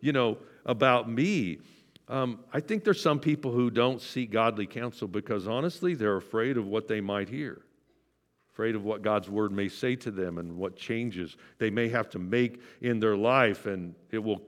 you 0.02 0.12
know, 0.12 0.38
about 0.66 1.10
me? 1.10 1.60
Um, 2.08 2.40
I 2.52 2.60
think 2.60 2.84
there's 2.84 3.02
some 3.02 3.20
people 3.20 3.52
who 3.52 3.70
don't 3.70 4.02
seek 4.02 4.32
godly 4.32 4.68
counsel 4.68 5.08
because 5.08 5.48
honestly, 5.48 5.96
they're 5.96 6.18
afraid 6.18 6.58
of 6.58 6.68
what 6.68 6.88
they 6.88 7.02
might 7.02 7.30
hear, 7.30 7.62
afraid 8.52 8.76
of 8.76 8.84
what 8.84 9.02
God's 9.02 9.30
word 9.30 9.52
may 9.52 9.70
say 9.70 9.96
to 9.98 10.12
them 10.12 10.38
and 10.38 10.58
what 10.58 10.76
changes 10.76 11.38
they 11.60 11.70
may 11.70 11.88
have 11.90 12.10
to 12.12 12.20
make 12.20 12.62
in 12.82 13.00
their 13.00 13.16
life, 13.16 13.66
and 13.66 13.96
it 14.12 14.20
will 14.20 14.42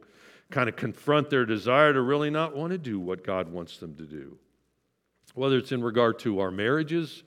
kind 0.51 0.69
of 0.69 0.75
confront 0.75 1.30
their 1.30 1.45
desire 1.45 1.93
to 1.93 2.01
really 2.01 2.30
not 2.30 2.56
want 2.56 2.71
to 2.71 2.78
do 2.78 2.99
what 2.99 3.23
God 3.23 3.47
wants 3.47 3.78
them 3.78 3.95
to 3.95 4.04
do. 4.04 4.38
Whether 5.34 5.58
it's 5.58 5.71
in 5.71 5.84
regard 5.84 6.19
to 6.19 6.39
our 6.39 6.51
marriages, 6.51 7.23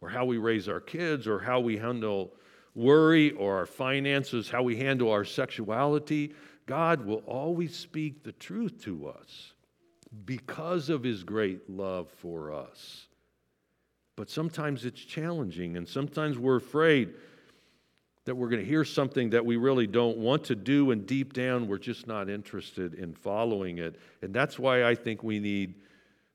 or 0.00 0.08
how 0.08 0.24
we 0.24 0.38
raise 0.38 0.68
our 0.68 0.80
kids, 0.80 1.26
or 1.26 1.38
how 1.38 1.60
we 1.60 1.76
handle 1.76 2.34
worry, 2.74 3.30
or 3.32 3.56
our 3.56 3.66
finances, 3.66 4.48
how 4.48 4.62
we 4.62 4.76
handle 4.76 5.10
our 5.10 5.24
sexuality, 5.24 6.34
God 6.70 7.04
will 7.04 7.24
always 7.26 7.74
speak 7.74 8.22
the 8.22 8.30
truth 8.30 8.84
to 8.84 9.08
us 9.08 9.54
because 10.24 10.88
of 10.88 11.02
his 11.02 11.24
great 11.24 11.68
love 11.68 12.08
for 12.08 12.52
us. 12.52 13.08
But 14.14 14.30
sometimes 14.30 14.84
it's 14.84 15.00
challenging, 15.00 15.76
and 15.76 15.88
sometimes 15.88 16.38
we're 16.38 16.58
afraid 16.58 17.12
that 18.24 18.36
we're 18.36 18.50
going 18.50 18.62
to 18.62 18.68
hear 18.68 18.84
something 18.84 19.30
that 19.30 19.44
we 19.44 19.56
really 19.56 19.88
don't 19.88 20.18
want 20.18 20.44
to 20.44 20.54
do, 20.54 20.92
and 20.92 21.08
deep 21.08 21.32
down, 21.32 21.66
we're 21.66 21.76
just 21.76 22.06
not 22.06 22.30
interested 22.30 22.94
in 22.94 23.14
following 23.14 23.78
it. 23.78 23.96
And 24.22 24.32
that's 24.32 24.56
why 24.56 24.84
I 24.84 24.94
think 24.94 25.24
we 25.24 25.40
need 25.40 25.74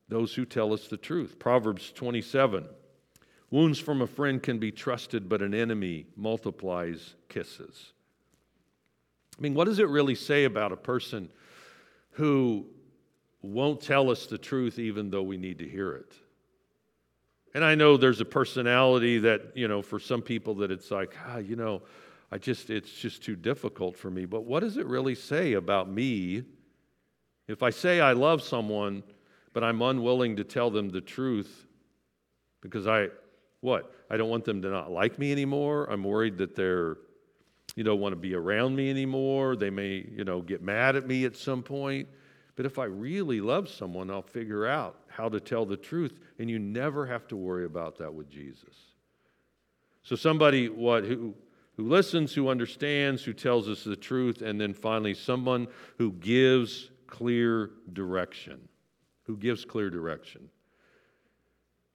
those 0.10 0.36
who 0.36 0.43
tell 0.43 0.74
us 0.74 0.89
the 0.89 0.98
truth. 0.98 1.39
Proverbs 1.39 1.93
27 1.93 2.65
Wounds 3.52 3.80
from 3.80 4.02
a 4.02 4.08
friend 4.08 4.43
can 4.43 4.60
be 4.60 4.74
trusted, 4.74 5.30
but 5.30 5.41
an 5.41 5.54
enemy 5.54 6.08
multiplies 6.17 7.15
kisses. 7.30 7.93
I 9.38 9.41
mean, 9.41 9.54
what 9.54 9.65
does 9.65 9.80
it 9.80 9.89
really 9.89 10.15
say 10.15 10.45
about 10.45 10.71
a 10.71 10.78
person 10.78 11.30
who 12.12 12.65
won't 13.41 13.82
tell 13.82 14.10
us 14.10 14.26
the 14.28 14.38
truth 14.38 14.80
even 14.80 15.10
though 15.10 15.24
we 15.24 15.38
need 15.38 15.60
to 15.60 15.67
hear 15.67 15.93
it? 15.93 16.13
And 17.54 17.63
I 17.63 17.76
know 17.76 17.95
there's 17.95 18.21
a 18.21 18.26
personality 18.26 19.19
that, 19.19 19.56
you 19.56 19.67
know, 19.67 19.82
for 19.82 20.00
some 20.00 20.21
people 20.21 20.56
that 20.56 20.71
it's 20.71 20.91
like, 20.91 21.15
ah, 21.26 21.38
you 21.38 21.56
know, 21.56 21.82
I 22.32 22.38
just, 22.38 22.69
it's 22.69 22.91
just 22.91 23.24
too 23.24 23.36
difficult 23.36 23.95
for 23.98 24.10
me. 24.10 24.26
But 24.26 24.43
what 24.43 24.60
does 24.62 24.78
it 24.78 24.86
really 24.86 25.15
say 25.15 25.54
about 25.54 25.89
me 25.89 26.43
if 27.48 27.63
I 27.63 27.69
say 27.69 28.02
I 28.02 28.13
love 28.13 28.41
someone, 28.41 29.04
but 29.54 29.63
I'm 29.63 29.82
unwilling 29.82 30.36
to 30.38 30.43
tell 30.43 30.69
them 30.69 30.89
the 30.89 31.02
truth 31.02 31.65
because 32.62 32.88
I, 32.88 33.08
what? 33.62 33.93
I 34.10 34.17
don't 34.17 34.30
want 34.30 34.43
them 34.43 34.62
to 34.62 34.69
not 34.69 34.91
like 34.91 35.17
me 35.17 35.32
anymore. 35.32 35.86
I'm 35.89 36.04
worried 36.04 36.38
that 36.39 36.56
they're, 36.56 36.98
you 37.75 37.83
know, 37.83 37.95
want 37.95 38.13
to 38.13 38.17
be 38.17 38.33
around 38.33 38.75
me 38.75 38.89
anymore. 38.89 39.55
They 39.55 39.69
may, 39.69 40.05
you 40.09 40.23
know, 40.23 40.41
get 40.41 40.61
mad 40.61 40.95
at 40.95 41.07
me 41.07 41.25
at 41.25 41.35
some 41.35 41.63
point. 41.63 42.07
But 42.55 42.65
if 42.65 42.79
I 42.79 42.85
really 42.85 43.41
love 43.41 43.67
someone, 43.67 44.09
I'll 44.09 44.21
figure 44.21 44.65
out 44.65 44.97
how 45.07 45.27
to 45.29 45.39
tell 45.39 45.65
the 45.65 45.75
truth, 45.75 46.19
and 46.39 46.49
you 46.49 46.57
never 46.57 47.05
have 47.05 47.27
to 47.27 47.35
worry 47.35 47.65
about 47.65 47.97
that 47.97 48.13
with 48.13 48.29
Jesus. 48.29 48.75
So 50.03 50.15
somebody 50.15 50.69
what 50.69 51.03
who 51.03 51.33
who 51.77 51.88
listens, 51.88 52.33
who 52.33 52.47
understands, 52.47 53.23
who 53.23 53.33
tells 53.33 53.67
us 53.67 53.83
the 53.83 53.95
truth, 53.95 54.41
and 54.41 54.59
then 54.59 54.73
finally 54.73 55.13
someone 55.13 55.67
who 55.97 56.13
gives 56.13 56.89
clear 57.07 57.71
direction. 57.91 58.67
Who 59.23 59.38
gives 59.38 59.65
clear 59.65 59.89
direction. 59.89 60.49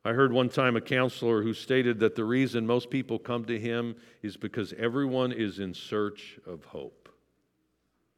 I 0.04 0.12
heard 0.12 0.32
one 0.32 0.48
time 0.48 0.76
a 0.76 0.80
counselor 0.80 1.42
who 1.42 1.52
stated 1.52 2.00
that 2.00 2.14
the 2.14 2.24
reason 2.24 2.66
most 2.66 2.88
people 2.88 3.18
come 3.18 3.44
to 3.44 3.58
him 3.58 3.96
is 4.22 4.36
because 4.36 4.72
everyone 4.78 5.30
is 5.30 5.58
in 5.58 5.74
search 5.74 6.38
of 6.46 6.64
hope. 6.64 7.10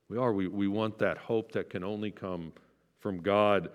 We 0.09 0.17
are. 0.17 0.33
We, 0.33 0.47
we 0.47 0.69
want 0.69 0.99
that 0.99 1.19
hope 1.19 1.53
that 1.53 1.71
can 1.71 1.83
only 1.83 2.11
come 2.11 2.53
from 3.01 3.21
God. 3.21 3.71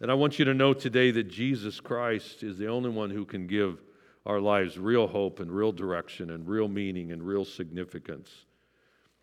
And 0.00 0.10
I 0.10 0.14
want 0.14 0.38
you 0.38 0.44
to 0.46 0.54
know 0.54 0.72
today 0.72 1.10
that 1.10 1.24
Jesus 1.24 1.78
Christ 1.78 2.42
is 2.42 2.56
the 2.56 2.68
only 2.68 2.88
one 2.88 3.10
who 3.10 3.26
can 3.26 3.46
give 3.46 3.82
our 4.24 4.40
lives 4.40 4.78
real 4.78 5.06
hope 5.06 5.40
and 5.40 5.50
real 5.50 5.72
direction 5.72 6.30
and 6.30 6.48
real 6.48 6.68
meaning 6.68 7.12
and 7.12 7.22
real 7.22 7.44
significance. 7.44 8.30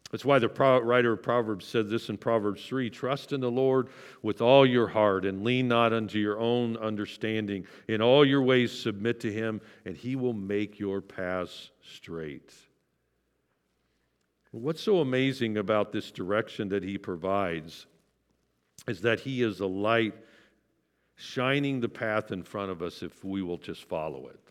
That's 0.10 0.26
why 0.26 0.40
the 0.40 0.48
writer 0.48 1.14
of 1.14 1.22
Proverbs 1.22 1.66
said 1.66 1.88
this 1.88 2.10
in 2.10 2.18
Proverbs 2.18 2.66
3 2.66 2.90
Trust 2.90 3.32
in 3.32 3.42
the 3.42 3.52
Lord 3.52 3.90
with 4.24 4.42
all 4.42 4.66
your 4.66 4.88
heart 4.88 5.24
and 5.24 5.44
lean 5.44 5.68
not 5.68 5.94
unto 5.94 6.18
your 6.18 6.40
own 6.40 6.78
understanding. 6.78 7.66
In 7.88 8.02
all 8.02 8.26
your 8.26 8.42
ways, 8.42 8.72
submit 8.72 9.20
to 9.22 9.32
him, 9.32 9.62
and 9.86 9.96
he 9.96 10.16
will 10.16 10.34
make 10.34 10.80
your 10.80 11.02
paths 11.02 11.70
straight. 11.82 12.52
What's 14.52 14.82
so 14.82 15.00
amazing 15.00 15.58
about 15.58 15.92
this 15.92 16.10
direction 16.10 16.70
that 16.70 16.84
he 16.84 16.98
provides 16.98 17.86
is 18.88 19.02
that 19.02 19.20
he 19.20 19.44
is 19.44 19.60
a 19.60 19.68
light 19.68 20.16
shining 21.16 21.82
the 21.82 21.90
path 21.90 22.32
in 22.32 22.42
front 22.42 22.72
of 22.72 22.82
us 22.82 23.04
if 23.04 23.24
we 23.24 23.44
will 23.44 23.58
just 23.58 23.84
follow 23.84 24.28
it. 24.28 24.49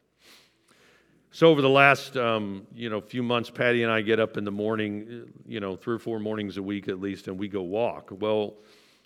So 1.30 1.48
over 1.48 1.60
the 1.60 1.68
last 1.68 2.16
um, 2.16 2.66
you 2.74 2.88
know 2.88 3.00
few 3.00 3.22
months, 3.22 3.50
Patty 3.50 3.82
and 3.82 3.92
I 3.92 4.00
get 4.00 4.18
up 4.18 4.36
in 4.36 4.44
the 4.44 4.50
morning, 4.50 5.30
you 5.46 5.60
know, 5.60 5.76
three 5.76 5.94
or 5.94 5.98
four 5.98 6.18
mornings 6.18 6.56
a 6.56 6.62
week 6.62 6.88
at 6.88 7.00
least, 7.00 7.28
and 7.28 7.38
we 7.38 7.48
go 7.48 7.62
walk. 7.62 8.08
Well, 8.10 8.54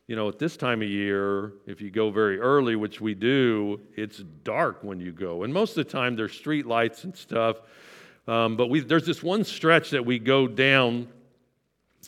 you 0.07 0.15
know, 0.15 0.29
at 0.29 0.39
this 0.39 0.57
time 0.57 0.83
of 0.83 0.89
year, 0.89 1.55
if 1.67 1.81
you 1.81 1.91
go 1.91 2.11
very 2.11 2.39
early, 2.39 2.77
which 2.77 3.01
we 3.01 3.15
do, 3.15 3.81
it's 3.97 4.19
dark 4.45 4.83
when 4.83 5.01
you 5.01 5.11
go, 5.13 5.43
and 5.43 5.53
most 5.53 5.77
of 5.77 5.85
the 5.85 5.91
time 5.91 6.15
there's 6.15 6.33
street 6.33 6.67
lights 6.67 7.05
and 7.05 7.17
stuff. 7.17 7.61
Um, 8.29 8.57
but 8.57 8.69
we, 8.69 8.81
there's 8.81 9.07
this 9.07 9.23
one 9.23 9.43
stretch 9.43 9.91
that 9.91 10.07
we 10.07 10.21
go 10.21 10.47
down 10.47 11.09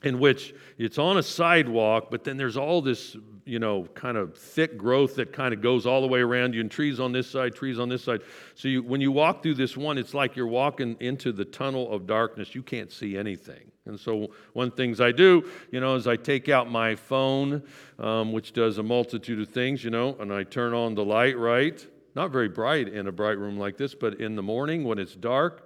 in 0.03 0.19
which 0.19 0.55
it's 0.77 0.99
on 0.99 1.19
a 1.19 1.23
sidewalk, 1.23 2.09
but 2.11 2.25
then 2.25 2.37
there's 2.37 2.57
all 2.57 2.83
this, 2.83 3.17
you 3.45 3.59
know, 3.59 3.85
kind 3.95 4.17
of 4.17 4.37
thick 4.37 4.77
growth 4.77 5.15
that 5.17 5.33
kind 5.33 5.55
of 5.55 5.63
goes 5.63 5.87
all 5.87 6.01
the 6.01 6.09
way 6.09 6.21
around 6.21 6.55
you, 6.55 6.61
and 6.61 6.71
trees 6.71 6.99
on 6.99 7.13
this 7.13 7.31
side, 7.31 7.55
trees 7.55 7.79
on 7.79 7.89
this 7.89 8.03
side. 8.03 8.21
So 8.55 8.69
you, 8.69 8.83
when 8.83 9.01
you 9.01 9.13
walk 9.13 9.43
through 9.43 9.55
this 9.55 9.77
one, 9.77 9.97
it's 9.97 10.13
like 10.13 10.37
you're 10.37 10.47
walking 10.47 10.97
into 11.01 11.33
the 11.33 11.45
tunnel 11.45 11.93
of 11.93 12.07
darkness. 12.07 12.55
You 12.55 12.63
can't 12.63 12.91
see 12.91 13.17
anything. 13.17 13.71
And 13.87 14.01
so 14.01 14.31
one 14.55 14.69
of 14.69 14.71
the 14.73 14.77
things 14.77 15.01
I 15.01 15.13
do, 15.13 15.49
you 15.71 15.81
know, 15.81 15.95
is 15.95 16.07
I 16.07 16.17
take 16.17 16.49
out 16.49 16.71
my 16.71 16.97
phone, 16.97 17.63
um, 17.99 18.33
which 18.33 18.53
does 18.53 18.79
a 18.79 18.83
multitude 18.83 19.41
of 19.41 19.49
things, 19.51 19.85
you 19.85 19.91
know, 19.91 20.17
and 20.19 20.33
I 20.33 20.43
turn 20.43 20.73
on 20.73 20.95
the 20.95 21.05
light, 21.05 21.39
right? 21.39 21.87
Not 22.15 22.31
very 22.31 22.49
bright 22.49 22.89
in 22.89 23.07
a 23.07 23.13
bright 23.13 23.39
room 23.39 23.59
like 23.59 23.77
this, 23.77 23.95
but 23.95 24.21
in 24.21 24.37
the 24.37 24.43
morning 24.43 24.85
when 24.85 24.99
it's 24.99 25.15
dark, 25.15 25.64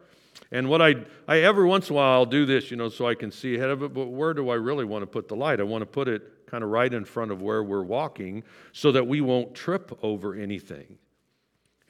and 0.50 0.68
what 0.68 0.80
I, 0.80 0.94
I 1.26 1.40
every 1.40 1.66
once 1.66 1.90
in 1.90 1.94
a 1.94 1.96
while 1.96 2.12
I'll 2.12 2.26
do 2.26 2.46
this, 2.46 2.70
you 2.70 2.76
know, 2.76 2.88
so 2.88 3.06
I 3.06 3.14
can 3.14 3.30
see 3.30 3.56
ahead 3.56 3.70
of 3.70 3.82
it, 3.82 3.92
but 3.92 4.06
where 4.06 4.32
do 4.32 4.48
I 4.48 4.54
really 4.54 4.84
want 4.84 5.02
to 5.02 5.06
put 5.06 5.28
the 5.28 5.36
light? 5.36 5.60
I 5.60 5.64
want 5.64 5.82
to 5.82 5.86
put 5.86 6.08
it 6.08 6.46
kind 6.46 6.64
of 6.64 6.70
right 6.70 6.92
in 6.92 7.04
front 7.04 7.30
of 7.30 7.42
where 7.42 7.62
we're 7.62 7.82
walking 7.82 8.42
so 8.72 8.90
that 8.92 9.06
we 9.06 9.20
won't 9.20 9.54
trip 9.54 9.98
over 10.02 10.34
anything. 10.34 10.96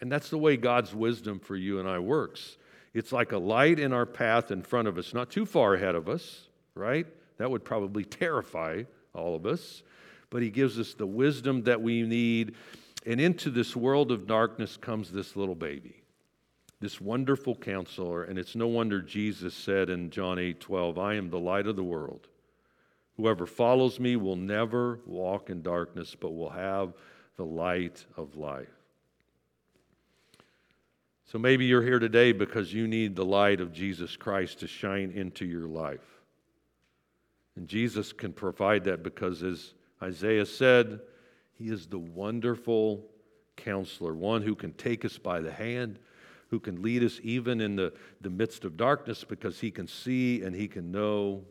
And 0.01 0.11
that's 0.11 0.31
the 0.31 0.39
way 0.39 0.57
God's 0.57 0.95
wisdom 0.95 1.39
for 1.39 1.57
you 1.57 1.79
and 1.79 1.89
I 1.89 2.01
works. 2.01 2.57
It's 2.95 3.13
like 3.13 3.33
a 3.33 3.39
light 3.39 3.79
in 3.79 3.93
our 3.93 4.07
path 4.07 4.51
in 4.51 4.63
front 4.63 4.89
of 4.89 4.99
us, 4.99 5.15
not 5.15 5.31
too 5.31 5.47
far 5.47 5.75
ahead 5.75 5.95
of 5.95 6.09
us, 6.09 6.49
right? 6.75 7.07
That 7.37 7.51
would 7.51 7.65
probably 7.65 8.05
terrify 8.05 8.85
all 9.15 9.37
of 9.37 9.47
us. 9.47 9.83
But 10.31 10.43
He 10.43 10.51
gives 10.51 10.79
us 10.81 10.95
the 10.95 11.07
wisdom 11.07 11.63
that 11.65 11.81
we 11.81 12.03
need. 12.03 12.57
And 13.07 13.21
into 13.21 13.51
this 13.51 13.77
world 13.77 14.11
of 14.11 14.27
darkness 14.27 14.77
comes 14.77 15.13
this 15.13 15.37
little 15.37 15.55
baby 15.55 16.03
this 16.81 17.01
wonderful 17.01 17.55
counselor. 17.55 18.25
And 18.25 18.39
it's 18.39 18.55
no 18.55 18.67
wonder 18.69 19.01
Jesus 19.01 19.55
said 19.55 19.91
in 19.91 20.11
John 20.11 20.39
8 20.39 20.61
12, 20.61 20.99
I 20.99 21.15
am 21.15 21.31
the 21.31 21.39
light 21.39 21.67
of 21.67 21.77
the 21.77 21.85
world. 21.85 22.29
Whoever 23.17 23.47
follows 23.47 23.99
me 23.99 24.15
will 24.17 24.37
never 24.37 25.01
walk 25.05 25.51
in 25.51 25.63
darkness, 25.63 26.15
but 26.19 26.31
will 26.31 26.51
have 26.51 26.93
the 27.37 27.45
light 27.45 28.05
of 28.17 28.37
life. 28.37 28.69
So 31.25 31.39
maybe 31.39 31.67
you're 31.67 31.83
here 31.83 31.99
today 31.99 32.33
because 32.33 32.73
you 32.73 32.87
need 32.87 33.15
the 33.15 33.25
light 33.25 33.61
of 33.61 33.73
Jesus 33.73 34.17
Christ 34.17 34.61
to 34.61 34.67
shine 34.67 35.11
into 35.11 35.45
your 35.45 35.67
life. 35.67 36.23
And 37.57 37.67
Jesus 37.67 38.13
can 38.13 38.33
provide 38.33 38.85
that 38.85 39.03
because, 39.03 39.43
as 39.43 39.75
Isaiah 40.01 40.47
said, 40.47 41.01
He 41.55 41.71
is 41.71 41.87
the 41.87 41.99
wonderful 41.99 43.05
counselor, 43.57 44.15
one 44.15 44.43
who 44.43 44.55
can 44.55 44.73
take 44.75 45.05
us 45.05 45.19
by 45.19 45.41
the 45.41 45.53
hand 45.53 45.99
who 46.51 46.59
can 46.59 46.83
lead 46.83 47.03
us 47.03 47.21
even 47.23 47.61
in 47.61 47.77
the, 47.77 47.93
the 48.21 48.31
midst 48.31 48.65
of 48.65 48.77
darkness 48.77 49.25
because 49.25 49.61
he 49.61 49.71
can 49.71 49.87
see 49.87 50.43
and 50.43 50.55
he 50.55 50.67
can 50.67 50.91
know. 50.91 51.45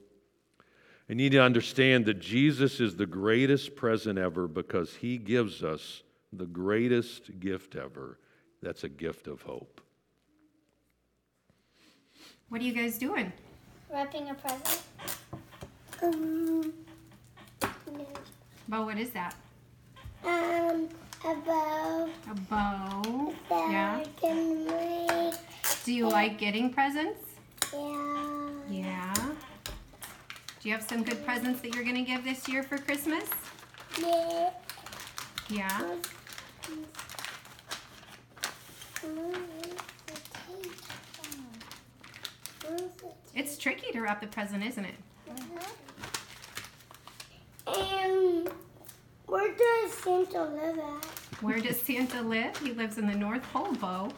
And 1.07 1.19
you 1.19 1.29
need 1.29 1.35
to 1.35 1.41
understand 1.41 2.05
that 2.05 2.19
Jesus 2.19 2.79
is 2.79 2.95
the 2.95 3.05
greatest 3.05 3.75
present 3.75 4.17
ever 4.19 4.47
because 4.47 4.95
he 4.95 5.17
gives 5.17 5.63
us 5.63 6.03
the 6.33 6.45
greatest 6.45 7.39
gift 7.39 7.75
ever. 7.75 8.19
That's 8.61 8.83
a 8.83 8.89
gift 8.89 9.27
of 9.27 9.41
hope. 9.43 9.81
What 12.49 12.61
are 12.61 12.63
you 12.63 12.73
guys 12.73 12.97
doing? 12.97 13.31
Wrapping 13.91 14.29
a 14.29 14.33
present. 14.33 14.81
Um, 16.01 16.73
Bo, 18.67 18.83
what 18.85 18.97
is 18.97 19.11
that? 19.11 19.35
Um, 20.25 20.89
a 21.25 21.35
bow. 21.35 22.09
A 22.29 22.35
bow. 22.49 23.33
Yeah. 23.49 24.03
Do 25.83 25.93
you 25.93 26.07
like 26.09 26.37
getting 26.37 26.71
presents? 26.71 27.21
Yeah. 27.73 28.49
Yeah. 28.69 29.13
Do 30.61 30.69
you 30.69 30.73
have 30.73 30.83
some 30.83 31.03
good 31.03 31.23
presents 31.25 31.61
that 31.61 31.73
you're 31.73 31.83
going 31.83 31.95
to 31.95 32.01
give 32.01 32.23
this 32.23 32.47
year 32.47 32.63
for 32.63 32.77
Christmas? 32.77 33.23
Yeah. 33.99 34.49
Yeah. 35.49 35.95
It's 43.33 43.57
tricky 43.57 43.91
to 43.91 44.01
wrap 44.01 44.19
the 44.19 44.27
present, 44.27 44.63
isn't 44.63 44.85
it? 44.85 44.95
And 47.67 48.49
where 49.27 49.53
does 49.53 49.93
Santa 49.93 50.43
live 50.43 50.79
at? 50.79 51.05
Where 51.41 51.59
does 51.59 51.79
Santa 51.79 52.21
live? 52.21 52.57
He 52.57 52.71
lives 52.73 52.97
in 52.97 53.07
the 53.07 53.15
North 53.15 53.43
Pole, 53.53 53.73
Bo. 53.73 54.09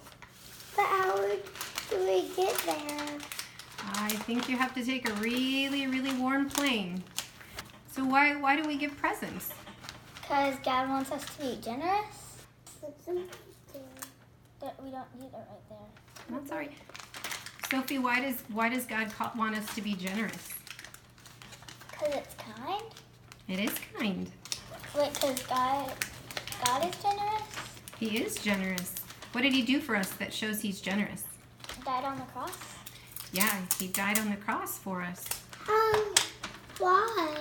But 0.76 0.86
how 0.86 1.16
do 1.18 1.98
we 2.00 2.30
get 2.36 2.56
there? 2.60 3.18
I 3.94 4.10
think 4.10 4.48
you 4.48 4.56
have 4.56 4.74
to 4.76 4.86
take 4.86 5.10
a 5.10 5.14
really, 5.14 5.88
really 5.88 6.14
warm 6.14 6.50
plane. 6.50 7.04
So 7.92 8.06
why 8.06 8.36
why 8.36 8.56
do 8.56 8.68
we 8.68 8.78
give 8.78 8.96
presents? 8.98 9.54
Because 10.22 10.56
God 10.64 10.90
wants 10.90 11.12
us 11.12 11.26
to 11.36 11.42
be 11.42 11.60
generous. 11.62 12.46
That 14.62 14.76
we 14.84 14.92
don't 14.92 15.20
need 15.20 15.28
it 15.28 15.34
right 15.34 15.70
there. 15.70 15.90
That's 16.30 16.52
all 16.52 16.58
right. 16.58 16.72
Sophie, 17.72 18.00
why 18.00 18.22
does 18.22 18.44
why 18.54 18.70
does 18.70 18.86
God 18.86 19.12
want 19.36 19.56
us 19.56 19.74
to 19.76 19.82
be 19.82 19.96
generous? 19.96 20.50
Because 21.92 22.16
it's 22.16 22.36
kind. 22.36 22.84
It 23.48 23.60
is 23.60 23.74
kind. 23.98 24.32
Wait, 24.98 25.14
because 25.14 25.42
God, 25.44 25.92
God 26.66 26.86
is 26.88 26.96
generous? 27.02 27.44
He 28.00 28.18
is 28.18 28.36
generous. 28.36 28.96
What 29.32 29.42
did 29.42 29.54
he 29.54 29.62
do 29.62 29.80
for 29.80 29.96
us 29.96 30.10
that 30.14 30.34
shows 30.34 30.62
he's 30.62 30.82
generous? 30.82 31.24
Died 31.86 32.04
on 32.04 32.18
the 32.18 32.26
cross? 32.26 32.58
Yeah, 33.32 33.54
he 33.80 33.88
died 33.88 34.18
on 34.18 34.30
the 34.30 34.36
cross 34.38 34.80
for 34.80 35.02
us. 35.02 35.26
Um, 35.68 36.16
why? 36.80 37.36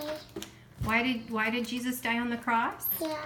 Why 0.85 1.03
did 1.03 1.31
why 1.31 1.51
did 1.51 1.67
Jesus 1.67 2.01
die 2.01 2.19
on 2.19 2.29
the 2.29 2.37
cross? 2.37 2.87
Yeah. 3.01 3.17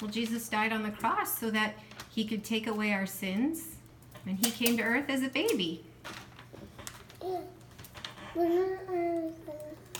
Well, 0.00 0.10
Jesus 0.10 0.48
died 0.48 0.72
on 0.72 0.82
the 0.82 0.90
cross 0.90 1.38
so 1.38 1.50
that 1.50 1.74
he 2.10 2.24
could 2.24 2.44
take 2.44 2.66
away 2.66 2.92
our 2.92 3.06
sins. 3.06 3.76
And 4.26 4.38
he 4.44 4.50
came 4.50 4.76
to 4.78 4.82
earth 4.82 5.08
as 5.08 5.22
a 5.22 5.28
baby. 5.28 5.84
Yeah. 7.22 7.40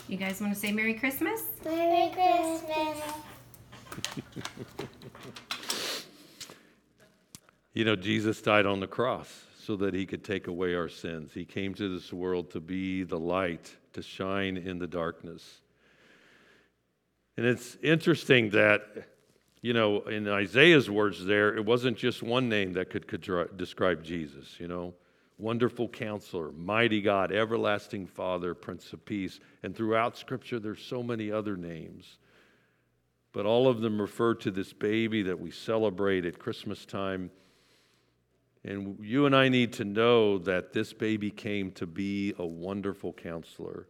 You 0.09 0.17
guys 0.19 0.40
want 0.40 0.53
to 0.53 0.59
say 0.59 0.73
Merry 0.73 0.95
Christmas? 0.95 1.43
Merry 1.64 2.11
Christmas. 2.12 3.24
you 7.75 7.85
know, 7.85 7.97
Jesus 7.97 8.40
died 8.43 8.67
on 8.67 8.81
the 8.81 8.87
cross 8.87 9.45
so 9.64 9.77
that 9.77 9.95
he 9.95 10.07
could 10.07 10.25
take 10.25 10.47
away 10.47 10.75
our 10.75 10.88
sins. 10.88 11.33
He 11.33 11.45
came 11.45 11.75
to 11.75 11.93
this 11.93 12.12
world 12.12 12.51
to 12.51 12.61
be 12.61 13.03
the 13.03 13.19
light, 13.19 13.75
to 13.95 14.03
shine 14.03 14.57
in 14.57 14.79
the 14.79 14.87
darkness. 14.87 15.61
And 17.37 17.47
it's 17.47 17.77
interesting 17.83 18.51
that, 18.51 18.83
you 19.61 19.73
know, 19.73 20.03
in 20.03 20.29
Isaiah's 20.29 20.90
words 20.90 21.25
there, 21.25 21.57
it 21.57 21.64
wasn't 21.64 21.97
just 21.97 22.23
one 22.23 22.49
name 22.49 22.75
that 22.75 22.90
could, 22.90 23.09
could 23.09 23.57
describe 23.57 24.05
Jesus, 24.05 24.57
you 24.59 24.69
know. 24.69 24.95
Wonderful 25.37 25.88
Counselor, 25.88 26.53
Mighty 26.53 27.01
God, 27.01 27.33
Everlasting 27.33 28.07
Father, 28.07 28.55
Prince 28.55 28.93
of 28.93 29.05
Peace. 29.05 29.40
And 29.64 29.75
throughout 29.75 30.17
Scripture, 30.17 30.61
there's 30.61 30.81
so 30.81 31.03
many 31.03 31.33
other 31.33 31.57
names. 31.57 32.19
But 33.35 33.47
all 33.47 33.66
of 33.66 33.81
them 33.81 34.01
refer 34.01 34.35
to 34.37 34.51
this 34.53 34.73
baby 34.73 35.25
that 35.25 35.40
we 35.40 35.51
celebrate 35.51 36.25
at 36.25 36.38
Christmas 36.38 36.87
time. 36.87 37.33
And 38.62 38.97
you 39.03 39.27
and 39.27 39.35
I 39.35 39.49
need 39.49 39.73
to 39.75 39.85
know 39.85 40.38
that 40.38 40.73
this 40.73 40.92
baby 40.92 41.33
came 41.33 41.73
to 41.73 41.87
be 41.87 42.33
a 42.38 42.47
wonderful 42.47 43.12
counselor, 43.12 43.88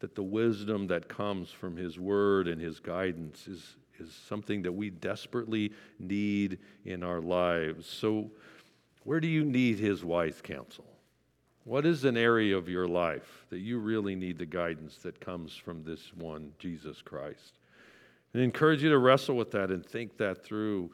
that 0.00 0.16
the 0.16 0.24
wisdom 0.24 0.88
that 0.88 1.08
comes 1.08 1.48
from 1.48 1.76
his 1.76 1.98
word 1.98 2.48
and 2.48 2.60
his 2.60 2.80
guidance 2.80 3.46
is, 3.46 3.76
is 4.00 4.12
something 4.12 4.62
that 4.62 4.72
we 4.72 4.90
desperately 4.90 5.72
need 6.00 6.58
in 6.84 7.04
our 7.04 7.20
lives. 7.20 7.86
So, 7.86 8.32
where 9.04 9.20
do 9.20 9.28
you 9.28 9.44
need 9.44 9.78
his 9.78 10.04
wise 10.04 10.40
counsel? 10.42 10.86
What 11.62 11.86
is 11.86 12.04
an 12.04 12.16
area 12.16 12.56
of 12.56 12.68
your 12.68 12.88
life 12.88 13.46
that 13.50 13.60
you 13.60 13.78
really 13.78 14.16
need 14.16 14.38
the 14.38 14.46
guidance 14.46 14.96
that 14.98 15.20
comes 15.20 15.54
from 15.54 15.84
this 15.84 16.12
one, 16.14 16.52
Jesus 16.58 17.00
Christ? 17.00 17.58
And 18.32 18.42
I 18.42 18.44
encourage 18.44 18.82
you 18.82 18.90
to 18.90 18.98
wrestle 18.98 19.36
with 19.36 19.50
that 19.52 19.70
and 19.70 19.84
think 19.84 20.16
that 20.18 20.44
through. 20.44 20.90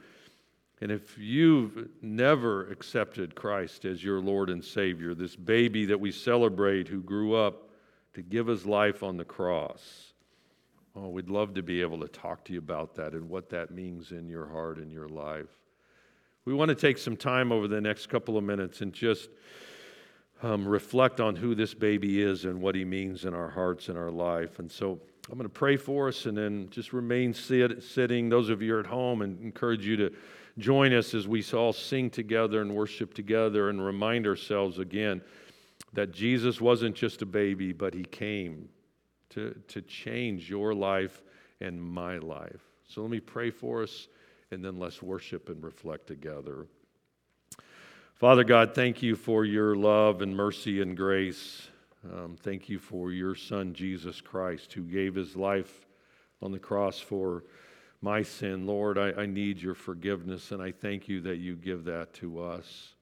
And 0.80 0.90
if 0.90 1.18
you've 1.18 1.88
never 2.02 2.70
accepted 2.70 3.34
Christ 3.34 3.84
as 3.84 4.02
your 4.02 4.20
Lord 4.20 4.50
and 4.50 4.64
Savior, 4.64 5.14
this 5.14 5.36
baby 5.36 5.86
that 5.86 6.00
we 6.00 6.12
celebrate 6.12 6.88
who 6.88 7.00
grew 7.00 7.34
up 7.34 7.70
to 8.14 8.22
give 8.22 8.46
his 8.46 8.66
life 8.66 9.02
on 9.02 9.16
the 9.16 9.24
cross, 9.24 10.12
oh, 10.94 11.08
we'd 11.08 11.30
love 11.30 11.54
to 11.54 11.62
be 11.62 11.80
able 11.80 12.00
to 12.00 12.08
talk 12.08 12.44
to 12.44 12.52
you 12.52 12.58
about 12.58 12.94
that 12.96 13.12
and 13.12 13.28
what 13.28 13.50
that 13.50 13.70
means 13.70 14.12
in 14.12 14.28
your 14.28 14.46
heart 14.46 14.78
and 14.78 14.92
your 14.92 15.08
life. 15.08 15.50
We 16.44 16.54
want 16.54 16.70
to 16.70 16.74
take 16.74 16.98
some 16.98 17.16
time 17.16 17.52
over 17.52 17.68
the 17.68 17.80
next 17.80 18.08
couple 18.08 18.38
of 18.38 18.44
minutes 18.44 18.80
and 18.80 18.92
just 18.92 19.28
um, 20.42 20.66
reflect 20.66 21.20
on 21.20 21.36
who 21.36 21.54
this 21.54 21.74
baby 21.74 22.22
is 22.22 22.44
and 22.44 22.60
what 22.60 22.74
he 22.74 22.84
means 22.84 23.24
in 23.24 23.34
our 23.34 23.50
hearts 23.50 23.88
and 23.88 23.98
our 23.98 24.10
life. 24.10 24.58
And 24.58 24.70
so 24.70 25.00
I'm 25.30 25.36
going 25.36 25.44
to 25.44 25.50
pray 25.50 25.76
for 25.76 26.08
us 26.08 26.24
and 26.24 26.36
then 26.36 26.68
just 26.70 26.94
remain 26.94 27.34
sit, 27.34 27.82
sitting. 27.82 28.30
Those 28.30 28.48
of 28.48 28.62
you 28.62 28.80
at 28.80 28.86
home, 28.86 29.20
and 29.20 29.38
encourage 29.42 29.86
you 29.86 29.96
to 29.96 30.10
join 30.58 30.92
us 30.94 31.12
as 31.12 31.28
we 31.28 31.44
all 31.52 31.72
sing 31.72 32.08
together 32.08 32.62
and 32.62 32.74
worship 32.74 33.12
together 33.12 33.68
and 33.68 33.84
remind 33.84 34.26
ourselves 34.26 34.78
again 34.78 35.20
that 35.92 36.12
Jesus 36.12 36.60
wasn't 36.60 36.96
just 36.96 37.20
a 37.22 37.26
baby, 37.26 37.72
but 37.72 37.92
he 37.92 38.04
came 38.04 38.68
to, 39.30 39.54
to 39.68 39.82
change 39.82 40.48
your 40.48 40.74
life 40.74 41.22
and 41.60 41.80
my 41.80 42.18
life. 42.18 42.62
So 42.88 43.02
let 43.02 43.10
me 43.10 43.20
pray 43.20 43.50
for 43.50 43.82
us 43.82 44.08
and 44.50 44.64
then 44.64 44.78
let's 44.78 45.02
worship 45.02 45.50
and 45.50 45.62
reflect 45.62 46.06
together. 46.06 46.66
Father 48.14 48.44
God, 48.44 48.74
thank 48.74 49.02
you 49.02 49.14
for 49.14 49.44
your 49.44 49.76
love 49.76 50.22
and 50.22 50.34
mercy 50.34 50.80
and 50.80 50.96
grace. 50.96 51.68
Um, 52.12 52.36
thank 52.40 52.68
you 52.68 52.78
for 52.78 53.12
your 53.12 53.34
Son, 53.34 53.74
Jesus 53.74 54.20
Christ, 54.20 54.72
who 54.72 54.82
gave 54.82 55.14
his 55.14 55.36
life 55.36 55.86
on 56.40 56.52
the 56.52 56.58
cross 56.58 56.98
for 56.98 57.44
my 58.00 58.22
sin. 58.22 58.66
Lord, 58.66 58.98
I, 58.98 59.12
I 59.12 59.26
need 59.26 59.60
your 59.60 59.74
forgiveness, 59.74 60.52
and 60.52 60.62
I 60.62 60.72
thank 60.72 61.08
you 61.08 61.20
that 61.22 61.36
you 61.36 61.56
give 61.56 61.84
that 61.84 62.14
to 62.14 62.40
us. 62.40 62.94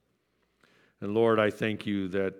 And 1.00 1.14
Lord, 1.14 1.38
I 1.38 1.50
thank 1.50 1.86
you 1.86 2.08
that 2.08 2.34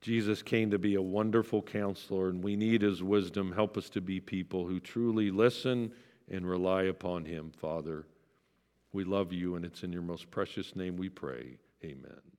Jesus 0.00 0.42
came 0.42 0.70
to 0.70 0.78
be 0.78 0.96
a 0.96 1.02
wonderful 1.02 1.62
counselor, 1.62 2.28
and 2.28 2.42
we 2.42 2.56
need 2.56 2.82
his 2.82 3.02
wisdom. 3.02 3.52
Help 3.52 3.76
us 3.76 3.88
to 3.90 4.00
be 4.00 4.20
people 4.20 4.66
who 4.66 4.80
truly 4.80 5.30
listen 5.30 5.92
and 6.30 6.48
rely 6.48 6.84
upon 6.84 7.24
Him, 7.24 7.50
Father. 7.50 8.06
We 8.92 9.04
love 9.04 9.32
you, 9.32 9.54
and 9.54 9.64
it's 9.64 9.82
in 9.82 9.92
your 9.92 10.02
most 10.02 10.30
precious 10.30 10.74
name 10.74 10.96
we 10.96 11.08
pray. 11.08 11.58
Amen. 11.84 12.31